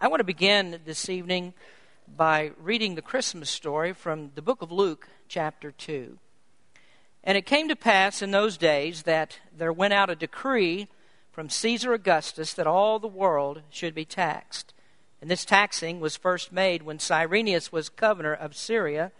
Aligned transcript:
I 0.00 0.06
want 0.06 0.20
to 0.20 0.24
begin 0.24 0.78
this 0.84 1.08
evening 1.08 1.54
by 2.16 2.52
reading 2.62 2.94
the 2.94 3.02
Christmas 3.02 3.50
story 3.50 3.92
from 3.92 4.30
the 4.36 4.42
book 4.42 4.62
of 4.62 4.70
Luke, 4.70 5.08
chapter 5.26 5.72
2. 5.72 6.16
And 7.24 7.36
it 7.36 7.46
came 7.46 7.66
to 7.66 7.74
pass 7.74 8.22
in 8.22 8.30
those 8.30 8.56
days 8.56 9.02
that 9.02 9.40
there 9.52 9.72
went 9.72 9.94
out 9.94 10.08
a 10.08 10.14
decree 10.14 10.86
from 11.32 11.50
Caesar 11.50 11.94
Augustus 11.94 12.54
that 12.54 12.68
all 12.68 13.00
the 13.00 13.08
world 13.08 13.62
should 13.70 13.92
be 13.92 14.04
taxed. 14.04 14.72
And 15.20 15.28
this 15.28 15.44
taxing 15.44 15.98
was 15.98 16.14
first 16.14 16.52
made 16.52 16.84
when 16.84 17.00
Cyrenius 17.00 17.72
was 17.72 17.88
governor 17.88 18.34
of 18.34 18.54
Syria, 18.54 19.10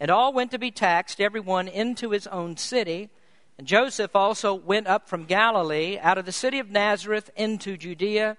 and 0.00 0.10
all 0.10 0.32
went 0.32 0.50
to 0.52 0.58
be 0.58 0.70
taxed, 0.70 1.20
every 1.20 1.40
one 1.40 1.68
into 1.68 2.12
his 2.12 2.26
own 2.28 2.56
city. 2.56 3.10
And 3.58 3.66
Joseph 3.66 4.16
also 4.16 4.54
went 4.54 4.86
up 4.86 5.10
from 5.10 5.26
Galilee, 5.26 5.98
out 6.00 6.16
of 6.16 6.24
the 6.24 6.32
city 6.32 6.58
of 6.58 6.70
Nazareth, 6.70 7.28
into 7.36 7.76
Judea 7.76 8.38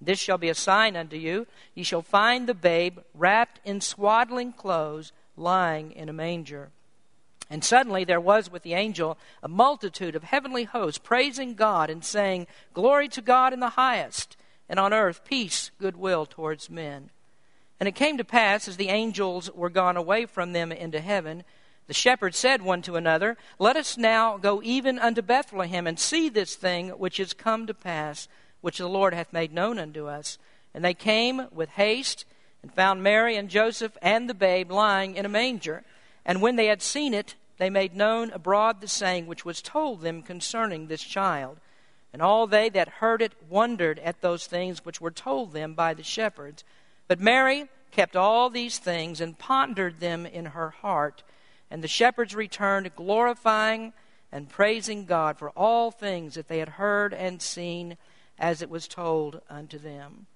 This 0.00 0.18
shall 0.18 0.38
be 0.38 0.48
a 0.48 0.54
sign 0.54 0.96
unto 0.96 1.16
you. 1.16 1.46
Ye 1.74 1.82
shall 1.82 2.02
find 2.02 2.46
the 2.46 2.54
babe 2.54 2.98
wrapped 3.14 3.60
in 3.64 3.80
swaddling 3.80 4.52
clothes 4.52 5.12
lying 5.36 5.92
in 5.92 6.08
a 6.08 6.12
manger. 6.12 6.70
And 7.50 7.64
suddenly 7.64 8.04
there 8.04 8.20
was 8.20 8.50
with 8.50 8.62
the 8.62 8.74
angel 8.74 9.18
a 9.42 9.48
multitude 9.48 10.16
of 10.16 10.24
heavenly 10.24 10.64
hosts 10.64 10.98
praising 10.98 11.54
God 11.54 11.90
and 11.90 12.04
saying, 12.04 12.46
Glory 12.72 13.08
to 13.08 13.22
God 13.22 13.52
in 13.52 13.60
the 13.60 13.70
highest, 13.70 14.36
and 14.68 14.80
on 14.80 14.92
earth 14.92 15.24
peace, 15.24 15.70
goodwill 15.78 16.26
towards 16.26 16.70
men. 16.70 17.10
And 17.78 17.88
it 17.88 17.94
came 17.94 18.16
to 18.18 18.24
pass, 18.24 18.66
as 18.66 18.76
the 18.76 18.88
angels 18.88 19.50
were 19.52 19.70
gone 19.70 19.96
away 19.96 20.26
from 20.26 20.52
them 20.52 20.72
into 20.72 21.00
heaven, 21.00 21.44
the 21.86 21.94
shepherds 21.94 22.38
said 22.38 22.62
one 22.62 22.80
to 22.82 22.96
another, 22.96 23.36
Let 23.58 23.76
us 23.76 23.98
now 23.98 24.38
go 24.38 24.62
even 24.62 24.98
unto 24.98 25.20
Bethlehem 25.20 25.86
and 25.86 25.98
see 25.98 26.28
this 26.28 26.54
thing 26.54 26.90
which 26.90 27.20
is 27.20 27.34
come 27.34 27.66
to 27.66 27.74
pass, 27.74 28.26
which 28.64 28.78
the 28.78 28.88
Lord 28.88 29.12
hath 29.12 29.30
made 29.30 29.52
known 29.52 29.78
unto 29.78 30.06
us. 30.06 30.38
And 30.72 30.82
they 30.82 30.94
came 30.94 31.48
with 31.52 31.68
haste 31.68 32.24
and 32.62 32.72
found 32.72 33.02
Mary 33.02 33.36
and 33.36 33.50
Joseph 33.50 33.94
and 34.00 34.28
the 34.28 34.32
babe 34.32 34.72
lying 34.72 35.16
in 35.16 35.26
a 35.26 35.28
manger. 35.28 35.84
And 36.24 36.40
when 36.40 36.56
they 36.56 36.66
had 36.66 36.80
seen 36.80 37.12
it, 37.12 37.34
they 37.58 37.68
made 37.68 37.94
known 37.94 38.30
abroad 38.30 38.80
the 38.80 38.88
saying 38.88 39.26
which 39.26 39.44
was 39.44 39.60
told 39.60 40.00
them 40.00 40.22
concerning 40.22 40.86
this 40.86 41.02
child. 41.02 41.58
And 42.10 42.22
all 42.22 42.46
they 42.46 42.70
that 42.70 42.88
heard 42.88 43.20
it 43.20 43.34
wondered 43.50 43.98
at 43.98 44.22
those 44.22 44.46
things 44.46 44.82
which 44.82 44.98
were 44.98 45.10
told 45.10 45.52
them 45.52 45.74
by 45.74 45.92
the 45.92 46.02
shepherds. 46.02 46.64
But 47.06 47.20
Mary 47.20 47.68
kept 47.90 48.16
all 48.16 48.48
these 48.48 48.78
things 48.78 49.20
and 49.20 49.38
pondered 49.38 50.00
them 50.00 50.24
in 50.24 50.46
her 50.46 50.70
heart. 50.70 51.22
And 51.70 51.84
the 51.84 51.88
shepherds 51.88 52.34
returned, 52.34 52.96
glorifying 52.96 53.92
and 54.32 54.48
praising 54.48 55.04
God 55.04 55.36
for 55.36 55.50
all 55.50 55.90
things 55.90 56.34
that 56.34 56.48
they 56.48 56.60
had 56.60 56.70
heard 56.70 57.12
and 57.12 57.42
seen 57.42 57.98
as 58.38 58.62
it 58.62 58.70
was 58.70 58.88
told 58.88 59.40
unto 59.48 59.78
them. 59.78 60.26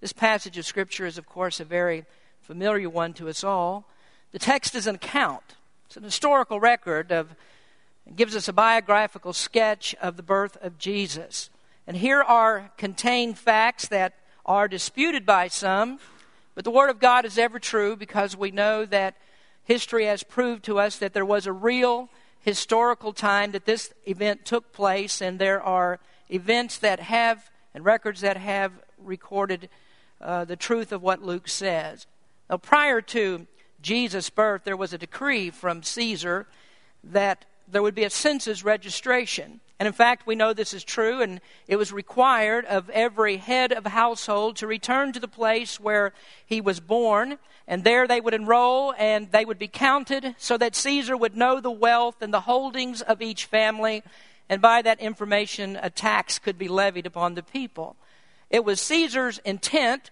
This 0.00 0.12
passage 0.12 0.58
of 0.58 0.66
Scripture 0.66 1.06
is, 1.06 1.18
of 1.18 1.26
course, 1.26 1.60
a 1.60 1.64
very 1.64 2.04
familiar 2.40 2.90
one 2.90 3.12
to 3.14 3.28
us 3.28 3.44
all. 3.44 3.86
The 4.32 4.38
text 4.38 4.74
is 4.74 4.86
an 4.86 4.96
account, 4.96 5.56
it's 5.86 5.96
an 5.96 6.02
historical 6.02 6.58
record 6.58 7.12
of, 7.12 7.34
it 8.06 8.16
gives 8.16 8.34
us 8.34 8.48
a 8.48 8.52
biographical 8.52 9.32
sketch 9.32 9.94
of 10.02 10.16
the 10.16 10.22
birth 10.22 10.56
of 10.60 10.78
Jesus. 10.78 11.50
And 11.86 11.96
here 11.96 12.22
are 12.22 12.72
contained 12.76 13.38
facts 13.38 13.88
that 13.88 14.14
are 14.44 14.68
disputed 14.68 15.24
by 15.24 15.48
some, 15.48 16.00
but 16.54 16.64
the 16.64 16.70
Word 16.70 16.90
of 16.90 16.98
God 16.98 17.24
is 17.24 17.38
ever 17.38 17.58
true 17.58 17.96
because 17.96 18.36
we 18.36 18.50
know 18.50 18.84
that 18.86 19.16
history 19.64 20.06
has 20.06 20.22
proved 20.22 20.64
to 20.64 20.78
us 20.78 20.96
that 20.98 21.14
there 21.14 21.24
was 21.24 21.46
a 21.46 21.52
real 21.52 22.08
historical 22.40 23.12
time 23.12 23.52
that 23.52 23.66
this 23.66 23.92
event 24.04 24.44
took 24.44 24.72
place, 24.72 25.20
and 25.20 25.38
there 25.38 25.62
are 25.62 26.00
events 26.32 26.78
that 26.78 27.00
have 27.00 27.50
and 27.74 27.84
records 27.84 28.20
that 28.20 28.36
have 28.36 28.72
recorded 28.98 29.68
uh, 30.20 30.44
the 30.44 30.56
truth 30.56 30.92
of 30.92 31.02
what 31.02 31.22
Luke 31.22 31.48
says. 31.48 32.06
Now, 32.48 32.58
prior 32.58 33.00
to 33.00 33.46
Jesus' 33.80 34.30
birth, 34.30 34.62
there 34.64 34.76
was 34.76 34.92
a 34.92 34.98
decree 34.98 35.50
from 35.50 35.82
Caesar 35.82 36.46
that 37.02 37.44
there 37.68 37.82
would 37.82 37.94
be 37.94 38.04
a 38.04 38.10
census 38.10 38.64
registration. 38.64 39.60
And 39.80 39.86
in 39.88 39.92
fact, 39.92 40.26
we 40.26 40.36
know 40.36 40.52
this 40.52 40.74
is 40.74 40.84
true, 40.84 41.22
and 41.22 41.40
it 41.66 41.76
was 41.76 41.92
required 41.92 42.64
of 42.66 42.88
every 42.90 43.38
head 43.38 43.72
of 43.72 43.84
household 43.84 44.56
to 44.56 44.66
return 44.66 45.12
to 45.12 45.18
the 45.18 45.26
place 45.26 45.80
where 45.80 46.12
he 46.46 46.60
was 46.60 46.78
born, 46.78 47.38
and 47.66 47.82
there 47.82 48.06
they 48.06 48.20
would 48.20 48.34
enroll 48.34 48.94
and 48.96 49.32
they 49.32 49.44
would 49.44 49.58
be 49.58 49.68
counted 49.68 50.36
so 50.38 50.56
that 50.58 50.76
Caesar 50.76 51.16
would 51.16 51.36
know 51.36 51.60
the 51.60 51.70
wealth 51.70 52.22
and 52.22 52.32
the 52.32 52.42
holdings 52.42 53.02
of 53.02 53.22
each 53.22 53.46
family, 53.46 54.02
and 54.52 54.60
by 54.60 54.82
that 54.82 55.00
information, 55.00 55.78
a 55.80 55.88
tax 55.88 56.38
could 56.38 56.58
be 56.58 56.68
levied 56.68 57.06
upon 57.06 57.36
the 57.36 57.42
people. 57.42 57.96
It 58.50 58.66
was 58.66 58.82
Caesar's 58.82 59.38
intent 59.46 60.10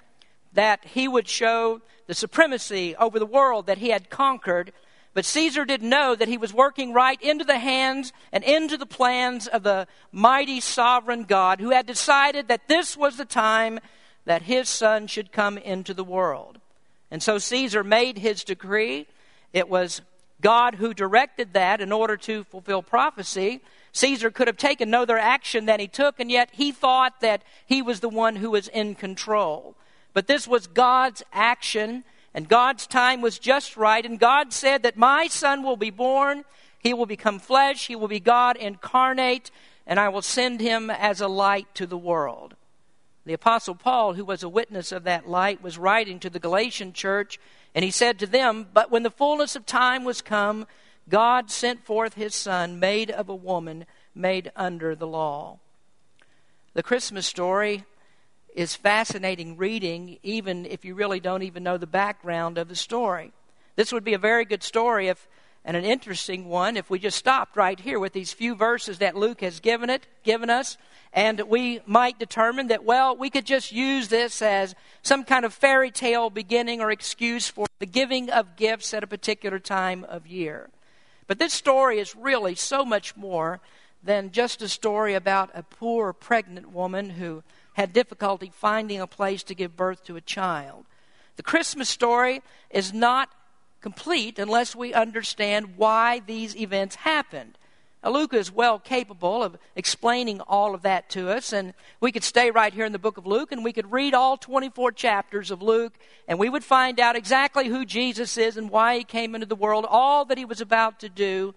that 0.54 0.82
he 0.82 1.06
would 1.06 1.28
show 1.28 1.82
the 2.06 2.14
supremacy 2.14 2.96
over 2.96 3.18
the 3.18 3.26
world 3.26 3.66
that 3.66 3.76
he 3.76 3.90
had 3.90 4.08
conquered. 4.08 4.72
But 5.12 5.26
Caesar 5.26 5.66
didn't 5.66 5.90
know 5.90 6.14
that 6.14 6.28
he 6.28 6.38
was 6.38 6.54
working 6.54 6.94
right 6.94 7.20
into 7.20 7.44
the 7.44 7.58
hands 7.58 8.14
and 8.32 8.42
into 8.42 8.78
the 8.78 8.86
plans 8.86 9.46
of 9.46 9.62
the 9.62 9.86
mighty 10.10 10.60
sovereign 10.60 11.24
God 11.24 11.60
who 11.60 11.68
had 11.68 11.84
decided 11.84 12.48
that 12.48 12.66
this 12.66 12.96
was 12.96 13.18
the 13.18 13.26
time 13.26 13.78
that 14.24 14.40
his 14.40 14.70
son 14.70 15.06
should 15.06 15.32
come 15.32 15.58
into 15.58 15.92
the 15.92 16.02
world. 16.02 16.62
And 17.10 17.22
so 17.22 17.36
Caesar 17.36 17.84
made 17.84 18.16
his 18.16 18.42
decree. 18.42 19.06
It 19.52 19.68
was 19.68 20.00
God 20.40 20.76
who 20.76 20.94
directed 20.94 21.52
that 21.52 21.82
in 21.82 21.92
order 21.92 22.16
to 22.16 22.44
fulfill 22.44 22.82
prophecy. 22.82 23.60
Caesar 23.92 24.30
could 24.30 24.46
have 24.46 24.56
taken 24.56 24.90
no 24.90 25.02
other 25.02 25.18
action 25.18 25.66
than 25.66 25.80
he 25.80 25.88
took, 25.88 26.20
and 26.20 26.30
yet 26.30 26.50
he 26.52 26.72
thought 26.72 27.20
that 27.20 27.42
he 27.66 27.82
was 27.82 28.00
the 28.00 28.08
one 28.08 28.36
who 28.36 28.50
was 28.50 28.68
in 28.68 28.94
control. 28.94 29.74
But 30.12 30.26
this 30.26 30.46
was 30.46 30.66
God's 30.66 31.22
action, 31.32 32.04
and 32.34 32.48
God's 32.48 32.86
time 32.86 33.20
was 33.20 33.38
just 33.38 33.76
right, 33.76 34.04
and 34.04 34.18
God 34.18 34.52
said 34.52 34.82
that 34.82 34.96
my 34.96 35.26
son 35.26 35.62
will 35.62 35.76
be 35.76 35.90
born, 35.90 36.44
he 36.78 36.94
will 36.94 37.06
become 37.06 37.38
flesh, 37.38 37.88
he 37.88 37.96
will 37.96 38.08
be 38.08 38.20
God 38.20 38.56
incarnate, 38.56 39.50
and 39.86 39.98
I 39.98 40.08
will 40.08 40.22
send 40.22 40.60
him 40.60 40.90
as 40.90 41.20
a 41.20 41.28
light 41.28 41.74
to 41.74 41.86
the 41.86 41.98
world. 41.98 42.54
The 43.26 43.34
Apostle 43.34 43.74
Paul, 43.74 44.14
who 44.14 44.24
was 44.24 44.42
a 44.42 44.48
witness 44.48 44.92
of 44.92 45.04
that 45.04 45.28
light, 45.28 45.62
was 45.62 45.78
writing 45.78 46.18
to 46.20 46.30
the 46.30 46.38
Galatian 46.38 46.92
church, 46.92 47.38
and 47.74 47.84
he 47.84 47.90
said 47.90 48.18
to 48.18 48.26
them, 48.26 48.66
But 48.72 48.90
when 48.90 49.02
the 49.02 49.10
fullness 49.10 49.54
of 49.56 49.66
time 49.66 50.04
was 50.04 50.22
come, 50.22 50.66
God 51.10 51.50
sent 51.50 51.84
forth 51.84 52.15
his 52.15 52.34
Son, 52.34 52.81
made 52.81 53.10
of 53.10 53.28
a 53.28 53.34
woman, 53.34 53.84
made 54.15 54.51
under 54.57 54.95
the 54.95 55.07
law. 55.07 55.59
The 56.72 56.83
Christmas 56.83 57.27
story 57.27 57.84
is 58.54 58.77
fascinating 58.77 59.57
reading, 59.57 60.18
even 60.22 60.65
if 60.65 60.84
you 60.84 60.95
really 60.95 61.21
don't 61.21 61.42
even 61.42 61.62
know 61.62 61.77
the 61.77 61.86
background 61.86 62.59
of 62.59 62.68
the 62.68 62.77
story. 62.77 63.33
This 63.77 63.92
would 63.92 64.04
be 64.04 64.15
a 64.15 64.18
very 64.18 64.45
good 64.45 64.62
story 64.62 65.09
if, 65.09 65.28
and 65.65 65.77
an 65.77 65.84
interesting 65.84 66.48
one 66.48 66.77
if 66.77 66.91
we 66.91 66.98
just 66.98 67.18
stopped 67.18 67.56
right 67.56 67.78
here 67.78 67.98
with 67.98 68.13
these 68.13 68.33
few 68.33 68.54
verses 68.54 68.98
that 68.98 69.16
Luke 69.16 69.41
has 69.41 69.60
given 69.60 69.91
it, 69.91 70.06
given 70.22 70.48
us, 70.48 70.78
and 71.13 71.41
we 71.42 71.80
might 71.86 72.18
determine 72.18 72.68
that, 72.68 72.84
well, 72.84 73.16
we 73.16 73.30
could 73.30 73.47
just 73.47 73.72
use 73.72 74.09
this 74.09 74.42
as 74.42 74.77
some 75.03 75.24
kind 75.24 75.45
of 75.45 75.53
fairy 75.53 75.91
tale 75.91 76.30
beginning 76.30 76.80
or 76.80 76.92
excuse 76.92 77.48
for 77.48 77.66
the 77.80 77.86
giving 77.86 78.30
of 78.30 78.56
gifts 78.56 78.95
at 78.95 79.03
a 79.03 79.09
particular 79.09 79.59
time 79.59 80.04
of 80.04 80.27
year. 80.27 80.71
But 81.30 81.38
this 81.38 81.54
story 81.54 82.00
is 82.00 82.16
really 82.16 82.56
so 82.56 82.84
much 82.84 83.16
more 83.16 83.60
than 84.03 84.32
just 84.32 84.62
a 84.62 84.68
story 84.68 85.15
about 85.15 85.53
a 85.54 85.62
poor 85.62 86.12
pregnant 86.12 86.72
woman 86.72 87.10
who 87.10 87.44
had 87.74 87.92
difficulty 87.92 88.50
finding 88.53 89.00
a 89.00 89.06
place 89.06 89.44
to 89.44 89.54
give 89.54 89.77
birth 89.77 90.03
to 90.06 90.16
a 90.16 90.21
child. 90.21 90.86
The 91.36 91.44
Christmas 91.44 91.88
story 91.88 92.42
is 92.68 92.92
not 92.92 93.28
complete 93.80 94.41
unless 94.41 94.74
we 94.74 94.92
understand 94.92 95.77
why 95.77 96.18
these 96.18 96.56
events 96.56 96.97
happened. 96.97 97.56
Now, 98.02 98.10
Luke 98.10 98.32
is 98.32 98.50
well 98.50 98.78
capable 98.78 99.42
of 99.42 99.58
explaining 99.76 100.41
all 100.41 100.74
of 100.74 100.82
that 100.82 101.10
to 101.10 101.28
us, 101.28 101.52
and 101.52 101.74
we 102.00 102.12
could 102.12 102.24
stay 102.24 102.50
right 102.50 102.72
here 102.72 102.86
in 102.86 102.92
the 102.92 102.98
book 102.98 103.18
of 103.18 103.26
Luke 103.26 103.52
and 103.52 103.62
we 103.62 103.74
could 103.74 103.92
read 103.92 104.14
all 104.14 104.38
24 104.38 104.92
chapters 104.92 105.50
of 105.50 105.60
Luke, 105.60 105.92
and 106.26 106.38
we 106.38 106.48
would 106.48 106.64
find 106.64 106.98
out 106.98 107.14
exactly 107.14 107.68
who 107.68 107.84
Jesus 107.84 108.38
is 108.38 108.56
and 108.56 108.70
why 108.70 108.97
he 108.97 109.04
came 109.04 109.34
into 109.34 109.47
the 109.47 109.54
world, 109.54 109.84
all 109.86 110.24
that 110.24 110.38
he 110.38 110.47
was 110.47 110.62
about 110.62 111.00
to 111.00 111.10
do. 111.10 111.54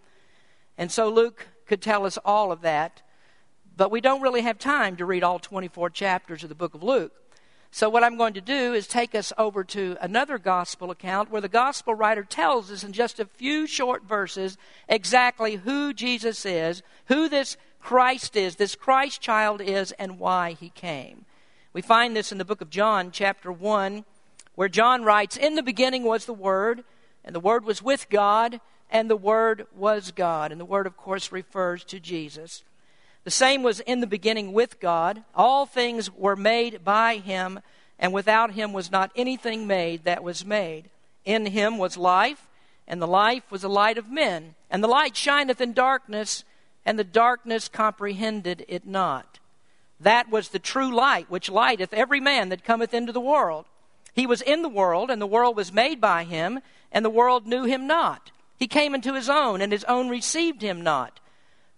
And 0.77 0.91
so 0.91 1.07
Luke 1.07 1.47
could 1.65 1.81
tell 1.81 2.05
us 2.05 2.17
all 2.25 2.51
of 2.51 2.61
that, 2.61 3.01
but 3.77 3.89
we 3.89 4.01
don't 4.01 4.21
really 4.21 4.41
have 4.41 4.59
time 4.59 4.97
to 4.97 5.05
read 5.05 5.23
all 5.23 5.39
24 5.39 5.91
chapters 5.91 6.43
of 6.43 6.49
the 6.49 6.55
book 6.55 6.73
of 6.73 6.83
Luke. 6.83 7.13
So, 7.75 7.89
what 7.89 8.03
I'm 8.03 8.17
going 8.17 8.35
to 8.35 8.41
do 8.41 8.75
is 8.75 8.85
take 8.85 9.15
us 9.15 9.33
over 9.35 9.63
to 9.63 9.97
another 9.99 10.37
gospel 10.37 10.91
account 10.91 11.31
where 11.31 11.41
the 11.41 11.49
gospel 11.49 11.95
writer 11.95 12.23
tells 12.23 12.69
us 12.69 12.83
in 12.83 12.93
just 12.93 13.19
a 13.19 13.25
few 13.25 13.65
short 13.65 14.03
verses 14.03 14.59
exactly 14.87 15.55
who 15.55 15.91
Jesus 15.91 16.45
is, 16.45 16.83
who 17.05 17.27
this 17.27 17.57
Christ 17.79 18.35
is, 18.35 18.57
this 18.57 18.75
Christ 18.75 19.21
child 19.21 19.59
is, 19.59 19.91
and 19.93 20.19
why 20.19 20.51
he 20.51 20.69
came. 20.69 21.25
We 21.73 21.81
find 21.81 22.15
this 22.15 22.31
in 22.31 22.37
the 22.37 22.45
book 22.45 22.61
of 22.61 22.69
John, 22.69 23.09
chapter 23.09 23.51
1, 23.51 24.05
where 24.53 24.69
John 24.69 25.03
writes 25.03 25.35
In 25.35 25.55
the 25.55 25.63
beginning 25.63 26.03
was 26.03 26.25
the 26.25 26.33
Word, 26.33 26.83
and 27.25 27.33
the 27.33 27.39
Word 27.39 27.65
was 27.65 27.81
with 27.81 28.07
God, 28.11 28.61
and 28.91 29.09
the 29.09 29.17
Word 29.17 29.65
was 29.75 30.11
God. 30.11 30.51
And 30.51 30.61
the 30.61 30.65
Word, 30.65 30.85
of 30.85 30.95
course, 30.95 31.31
refers 31.31 31.83
to 31.85 31.99
Jesus. 31.99 32.63
The 33.23 33.31
same 33.31 33.63
was 33.63 33.79
in 33.79 34.01
the 34.01 34.07
beginning 34.07 34.53
with 34.53 34.79
God. 34.79 35.23
All 35.33 35.65
things 35.65 36.11
were 36.11 36.35
made 36.35 36.83
by 36.83 37.17
him, 37.17 37.59
and 37.97 38.11
without 38.11 38.51
him 38.51 38.73
was 38.73 38.91
not 38.91 39.11
anything 39.15 39.65
made 39.65 40.03
that 40.03 40.23
was 40.23 40.45
made. 40.45 40.89
In 41.23 41.45
him 41.45 41.77
was 41.77 41.95
life, 41.95 42.47
and 42.87 43.01
the 43.01 43.07
life 43.07 43.49
was 43.49 43.61
the 43.61 43.69
light 43.69 43.97
of 43.97 44.11
men. 44.11 44.55
And 44.69 44.83
the 44.83 44.89
light 44.89 45.15
shineth 45.15 45.61
in 45.61 45.73
darkness, 45.73 46.43
and 46.85 46.99
the 46.99 47.05
darkness 47.05 47.69
comprehended 47.69 48.65
it 48.67 48.85
not. 48.85 49.39
That 50.01 50.29
was 50.29 50.49
the 50.49 50.59
true 50.59 50.93
light, 50.93 51.29
which 51.29 51.49
lighteth 51.49 51.93
every 51.93 52.19
man 52.19 52.49
that 52.49 52.65
cometh 52.65 52.93
into 52.93 53.13
the 53.13 53.21
world. 53.21 53.65
He 54.13 54.27
was 54.27 54.41
in 54.41 54.63
the 54.63 54.69
world, 54.69 55.09
and 55.09 55.21
the 55.21 55.27
world 55.27 55.55
was 55.55 55.71
made 55.71 56.01
by 56.01 56.25
him, 56.25 56.59
and 56.91 57.05
the 57.05 57.09
world 57.09 57.47
knew 57.47 57.63
him 57.63 57.87
not. 57.87 58.31
He 58.57 58.67
came 58.67 58.93
into 58.93 59.13
his 59.13 59.29
own, 59.29 59.61
and 59.61 59.71
his 59.71 59.85
own 59.85 60.09
received 60.09 60.61
him 60.61 60.81
not. 60.81 61.21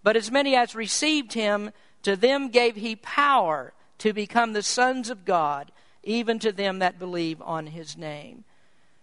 But 0.06 0.14
as 0.14 0.30
many 0.30 0.54
as 0.54 0.76
received 0.76 1.32
him, 1.32 1.72
to 2.02 2.14
them 2.14 2.50
gave 2.50 2.76
he 2.76 2.94
power 2.94 3.72
to 3.98 4.12
become 4.12 4.52
the 4.52 4.62
sons 4.62 5.10
of 5.10 5.24
God, 5.24 5.72
even 6.04 6.38
to 6.38 6.52
them 6.52 6.78
that 6.78 7.00
believe 7.00 7.42
on 7.42 7.66
his 7.66 7.96
name. 7.96 8.44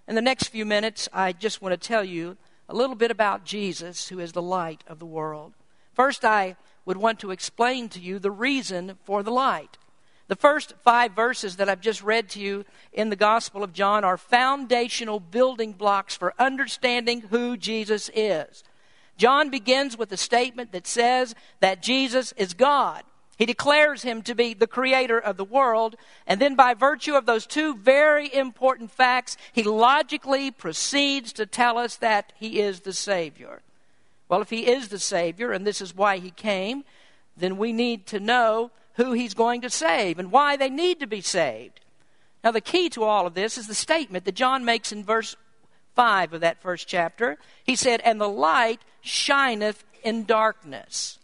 In 0.07 0.15
the 0.15 0.21
next 0.21 0.47
few 0.47 0.65
minutes, 0.65 1.09
I 1.11 1.33
just 1.33 1.61
want 1.61 1.73
to 1.73 1.87
tell 1.87 2.05
you 2.05 2.37
a 2.69 2.73
little 2.73 2.95
bit 2.95 3.11
about 3.11 3.43
Jesus, 3.43 4.07
who 4.07 4.19
is 4.21 4.31
the 4.31 4.41
light 4.41 4.81
of 4.87 4.99
the 4.99 5.05
world. 5.05 5.51
First, 5.93 6.23
I 6.23 6.55
would 6.85 6.95
want 6.95 7.19
to 7.19 7.31
explain 7.31 7.89
to 7.89 7.99
you 7.99 8.17
the 8.17 8.31
reason 8.31 8.97
for 9.03 9.23
the 9.23 9.29
light. 9.29 9.77
The 10.29 10.37
first 10.37 10.73
five 10.85 11.11
verses 11.11 11.57
that 11.57 11.67
I've 11.67 11.81
just 11.81 12.01
read 12.01 12.29
to 12.29 12.39
you 12.39 12.63
in 12.93 13.09
the 13.09 13.17
Gospel 13.17 13.61
of 13.61 13.73
John 13.73 14.05
are 14.05 14.15
foundational 14.15 15.19
building 15.19 15.73
blocks 15.73 16.15
for 16.15 16.33
understanding 16.39 17.23
who 17.29 17.57
Jesus 17.57 18.09
is. 18.15 18.63
John 19.17 19.49
begins 19.49 19.97
with 19.97 20.11
a 20.11 20.17
statement 20.17 20.71
that 20.71 20.87
says 20.87 21.35
that 21.59 21.83
Jesus 21.83 22.33
is 22.33 22.53
God. 22.53 23.03
He 23.37 23.45
declares 23.45 24.03
him 24.03 24.21
to 24.23 24.35
be 24.35 24.53
the 24.53 24.67
creator 24.67 25.19
of 25.19 25.37
the 25.37 25.43
world, 25.43 25.95
and 26.27 26.39
then 26.39 26.55
by 26.55 26.73
virtue 26.75 27.15
of 27.15 27.25
those 27.25 27.47
two 27.47 27.75
very 27.75 28.33
important 28.33 28.91
facts, 28.91 29.37
he 29.51 29.63
logically 29.63 30.51
proceeds 30.51 31.33
to 31.33 31.45
tell 31.45 31.77
us 31.77 31.95
that 31.97 32.31
he 32.35 32.59
is 32.59 32.81
the 32.81 32.93
Savior. 32.93 33.61
Well, 34.29 34.41
if 34.41 34.49
he 34.49 34.67
is 34.67 34.89
the 34.89 34.99
Savior, 34.99 35.51
and 35.51 35.65
this 35.65 35.81
is 35.81 35.95
why 35.95 36.19
he 36.19 36.31
came, 36.31 36.83
then 37.35 37.57
we 37.57 37.73
need 37.73 38.05
to 38.07 38.19
know 38.19 38.71
who 38.95 39.13
he's 39.13 39.33
going 39.33 39.61
to 39.61 39.69
save 39.69 40.19
and 40.19 40.31
why 40.31 40.55
they 40.55 40.69
need 40.69 40.99
to 40.99 41.07
be 41.07 41.21
saved. 41.21 41.79
Now, 42.43 42.51
the 42.51 42.61
key 42.61 42.89
to 42.89 43.03
all 43.03 43.25
of 43.25 43.33
this 43.33 43.57
is 43.57 43.67
the 43.67 43.73
statement 43.73 44.25
that 44.25 44.35
John 44.35 44.63
makes 44.65 44.91
in 44.91 45.03
verse 45.03 45.35
5 45.95 46.33
of 46.33 46.41
that 46.41 46.61
first 46.61 46.87
chapter. 46.87 47.37
He 47.63 47.75
said, 47.75 48.01
And 48.01 48.19
the 48.19 48.29
light 48.29 48.81
shineth 49.01 49.83
in 50.03 50.25
darkness. 50.25 51.19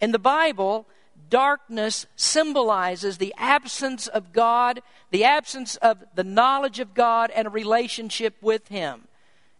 In 0.00 0.12
the 0.12 0.18
Bible, 0.18 0.86
darkness 1.28 2.06
symbolizes 2.16 3.18
the 3.18 3.34
absence 3.36 4.06
of 4.06 4.32
God, 4.32 4.82
the 5.10 5.24
absence 5.24 5.76
of 5.76 6.04
the 6.14 6.24
knowledge 6.24 6.80
of 6.80 6.94
God, 6.94 7.30
and 7.30 7.46
a 7.46 7.50
relationship 7.50 8.34
with 8.40 8.68
Him. 8.68 9.08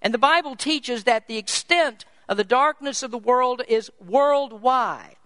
And 0.02 0.14
the 0.14 0.18
Bible 0.18 0.56
teaches 0.56 1.04
that 1.04 1.28
the 1.28 1.38
extent 1.38 2.04
of 2.28 2.36
the 2.36 2.44
darkness 2.44 3.02
of 3.02 3.10
the 3.10 3.18
world 3.18 3.62
is 3.68 3.90
worldwide. 4.04 5.16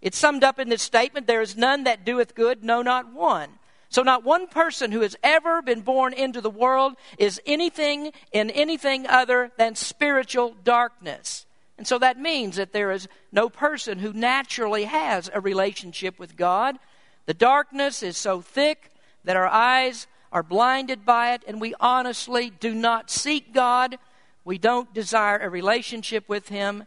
It's 0.00 0.18
summed 0.18 0.44
up 0.44 0.58
in 0.58 0.68
this 0.68 0.82
statement 0.82 1.26
there 1.26 1.42
is 1.42 1.56
none 1.56 1.84
that 1.84 2.04
doeth 2.04 2.34
good, 2.34 2.64
no, 2.64 2.82
not 2.82 3.12
one. 3.12 3.50
So, 3.90 4.02
not 4.02 4.24
one 4.24 4.46
person 4.46 4.92
who 4.92 5.00
has 5.00 5.16
ever 5.22 5.62
been 5.62 5.80
born 5.80 6.12
into 6.12 6.40
the 6.40 6.48
world 6.48 6.94
is 7.18 7.40
anything 7.44 8.12
in 8.32 8.48
anything 8.50 9.06
other 9.06 9.50
than 9.56 9.74
spiritual 9.74 10.54
darkness. 10.62 11.44
And 11.76 11.86
so 11.86 11.98
that 11.98 12.18
means 12.18 12.56
that 12.56 12.72
there 12.72 12.92
is 12.92 13.08
no 13.32 13.48
person 13.48 13.98
who 13.98 14.12
naturally 14.12 14.84
has 14.84 15.30
a 15.32 15.40
relationship 15.40 16.18
with 16.18 16.36
God. 16.36 16.78
The 17.26 17.34
darkness 17.34 18.02
is 18.02 18.16
so 18.16 18.40
thick 18.40 18.92
that 19.24 19.36
our 19.36 19.48
eyes 19.48 20.06
are 20.30 20.42
blinded 20.42 21.04
by 21.04 21.32
it, 21.32 21.42
and 21.48 21.60
we 21.60 21.74
honestly 21.80 22.50
do 22.50 22.74
not 22.74 23.10
seek 23.10 23.52
God. 23.52 23.98
We 24.44 24.58
don't 24.58 24.92
desire 24.94 25.38
a 25.38 25.48
relationship 25.48 26.28
with 26.28 26.48
Him. 26.48 26.84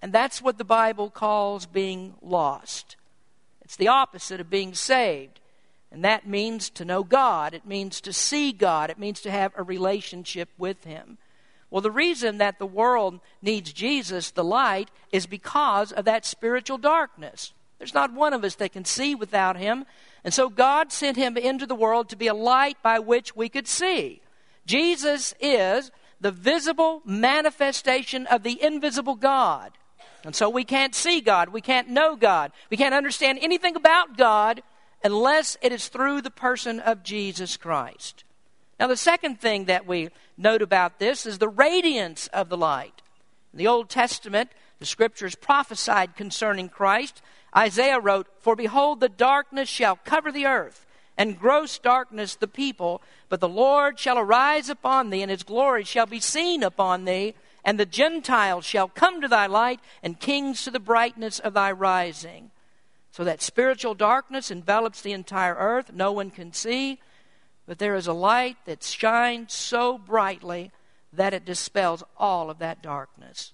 And 0.00 0.12
that's 0.12 0.40
what 0.40 0.58
the 0.58 0.64
Bible 0.64 1.10
calls 1.10 1.66
being 1.66 2.14
lost. 2.22 2.96
It's 3.62 3.76
the 3.76 3.88
opposite 3.88 4.40
of 4.40 4.48
being 4.48 4.74
saved. 4.74 5.40
And 5.92 6.04
that 6.04 6.26
means 6.26 6.70
to 6.70 6.84
know 6.84 7.02
God. 7.02 7.52
It 7.52 7.66
means 7.66 8.00
to 8.02 8.12
see 8.12 8.52
God. 8.52 8.90
It 8.90 8.98
means 8.98 9.20
to 9.22 9.30
have 9.30 9.52
a 9.56 9.62
relationship 9.62 10.48
with 10.56 10.84
Him. 10.84 11.18
Well, 11.70 11.82
the 11.82 11.90
reason 11.90 12.38
that 12.38 12.58
the 12.58 12.66
world 12.66 13.20
needs 13.42 13.72
Jesus, 13.72 14.30
the 14.30 14.44
light, 14.44 14.90
is 15.12 15.26
because 15.26 15.92
of 15.92 16.04
that 16.04 16.24
spiritual 16.24 16.78
darkness. 16.78 17.52
There's 17.78 17.94
not 17.94 18.12
one 18.12 18.34
of 18.34 18.44
us 18.44 18.56
that 18.56 18.72
can 18.72 18.84
see 18.84 19.14
without 19.14 19.56
Him. 19.56 19.84
And 20.22 20.34
so 20.34 20.48
God 20.48 20.92
sent 20.92 21.16
Him 21.16 21.36
into 21.36 21.66
the 21.66 21.74
world 21.74 22.08
to 22.08 22.16
be 22.16 22.26
a 22.26 22.34
light 22.34 22.76
by 22.82 22.98
which 22.98 23.34
we 23.34 23.48
could 23.48 23.66
see. 23.66 24.20
Jesus 24.66 25.34
is 25.40 25.90
the 26.20 26.30
visible 26.30 27.02
manifestation 27.04 28.26
of 28.26 28.42
the 28.42 28.62
invisible 28.62 29.14
God. 29.14 29.72
And 30.24 30.36
so 30.36 30.50
we 30.50 30.64
can't 30.64 30.94
see 30.94 31.20
God. 31.20 31.48
We 31.48 31.62
can't 31.62 31.88
know 31.88 32.14
God. 32.14 32.52
We 32.70 32.76
can't 32.76 32.94
understand 32.94 33.38
anything 33.40 33.74
about 33.74 34.18
God 34.18 34.62
unless 35.02 35.56
it 35.62 35.72
is 35.72 35.88
through 35.88 36.22
the 36.22 36.30
person 36.30 36.80
of 36.80 37.02
Jesus 37.02 37.56
Christ. 37.56 38.24
Now, 38.78 38.86
the 38.86 38.96
second 38.96 39.40
thing 39.40 39.66
that 39.66 39.86
we 39.86 40.08
note 40.38 40.62
about 40.62 40.98
this 40.98 41.26
is 41.26 41.38
the 41.38 41.48
radiance 41.48 42.28
of 42.28 42.48
the 42.48 42.56
light. 42.56 43.02
In 43.52 43.58
the 43.58 43.66
Old 43.66 43.90
Testament, 43.90 44.50
the 44.78 44.86
scriptures 44.86 45.34
prophesied 45.34 46.16
concerning 46.16 46.68
Christ. 46.68 47.20
Isaiah 47.54 48.00
wrote, 48.00 48.26
For 48.38 48.56
behold, 48.56 49.00
the 49.00 49.08
darkness 49.08 49.68
shall 49.68 49.96
cover 49.96 50.32
the 50.32 50.46
earth, 50.46 50.86
and 51.18 51.38
gross 51.38 51.78
darkness 51.78 52.34
the 52.34 52.48
people. 52.48 53.02
But 53.28 53.40
the 53.40 53.48
Lord 53.48 53.98
shall 53.98 54.18
arise 54.18 54.70
upon 54.70 55.10
thee, 55.10 55.20
and 55.20 55.30
his 55.30 55.42
glory 55.42 55.84
shall 55.84 56.06
be 56.06 56.20
seen 56.20 56.62
upon 56.62 57.04
thee. 57.04 57.34
And 57.62 57.78
the 57.78 57.84
Gentiles 57.84 58.64
shall 58.64 58.88
come 58.88 59.20
to 59.20 59.28
thy 59.28 59.46
light, 59.46 59.80
and 60.02 60.18
kings 60.18 60.64
to 60.64 60.70
the 60.70 60.80
brightness 60.80 61.38
of 61.38 61.52
thy 61.52 61.70
rising. 61.70 62.49
So 63.12 63.24
that 63.24 63.42
spiritual 63.42 63.94
darkness 63.94 64.50
envelops 64.50 65.00
the 65.00 65.12
entire 65.12 65.54
earth. 65.54 65.92
No 65.92 66.12
one 66.12 66.30
can 66.30 66.52
see. 66.52 67.00
But 67.66 67.78
there 67.78 67.94
is 67.94 68.06
a 68.06 68.12
light 68.12 68.56
that 68.64 68.82
shines 68.82 69.52
so 69.52 69.98
brightly 69.98 70.70
that 71.12 71.34
it 71.34 71.44
dispels 71.44 72.02
all 72.16 72.50
of 72.50 72.58
that 72.58 72.82
darkness. 72.82 73.52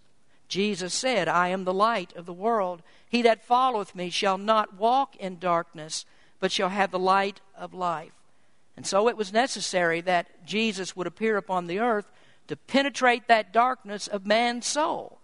Jesus 0.49 0.95
said, 0.95 1.27
I 1.29 1.49
am 1.49 1.65
the 1.65 1.75
light 1.75 2.15
of 2.15 2.27
the 2.27 2.33
world. 2.33 2.83
He 3.09 3.23
that 3.23 3.45
followeth 3.45 3.95
me 3.95 4.11
shall 4.11 4.39
not 4.39 4.79
walk 4.79 5.17
in 5.17 5.39
darkness, 5.39 6.05
but 6.39 6.53
shall 6.53 6.69
have 6.69 6.91
the 6.91 6.99
light 6.99 7.41
of 7.57 7.75
life. 7.75 8.13
And 8.77 8.87
so 8.87 9.09
it 9.09 9.17
was 9.17 9.33
necessary 9.33 10.01
that 10.03 10.47
Jesus 10.47 10.95
would 10.95 11.07
appear 11.07 11.37
upon 11.37 11.67
the 11.67 11.81
earth 11.81 12.11
to 12.49 12.57
penetrate 12.57 13.27
that 13.27 13.53
darkness 13.53 14.07
of 14.07 14.27
man's 14.27 14.67
soul. 14.67 15.19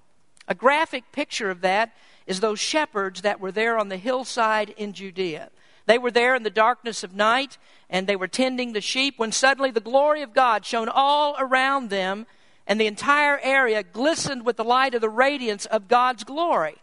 A 0.48 0.54
graphic 0.54 1.12
picture 1.12 1.50
of 1.50 1.60
that 1.60 1.94
is 2.26 2.40
those 2.40 2.60
shepherds 2.60 3.22
that 3.22 3.40
were 3.40 3.52
there 3.52 3.78
on 3.78 3.88
the 3.88 3.96
hillside 3.96 4.70
in 4.70 4.92
Judea. 4.92 5.50
They 5.86 5.98
were 5.98 6.10
there 6.10 6.34
in 6.34 6.42
the 6.42 6.50
darkness 6.50 7.02
of 7.02 7.14
night 7.14 7.58
and 7.90 8.06
they 8.06 8.16
were 8.16 8.28
tending 8.28 8.72
the 8.72 8.80
sheep 8.80 9.18
when 9.18 9.32
suddenly 9.32 9.70
the 9.70 9.80
glory 9.80 10.22
of 10.22 10.32
God 10.32 10.64
shone 10.64 10.88
all 10.88 11.36
around 11.38 11.90
them 11.90 12.26
and 12.66 12.80
the 12.80 12.86
entire 12.86 13.38
area 13.42 13.82
glistened 13.82 14.46
with 14.46 14.56
the 14.56 14.64
light 14.64 14.94
of 14.94 15.00
the 15.00 15.08
radiance 15.08 15.66
of 15.66 15.88
God's 15.88 16.24
glory. 16.24 16.76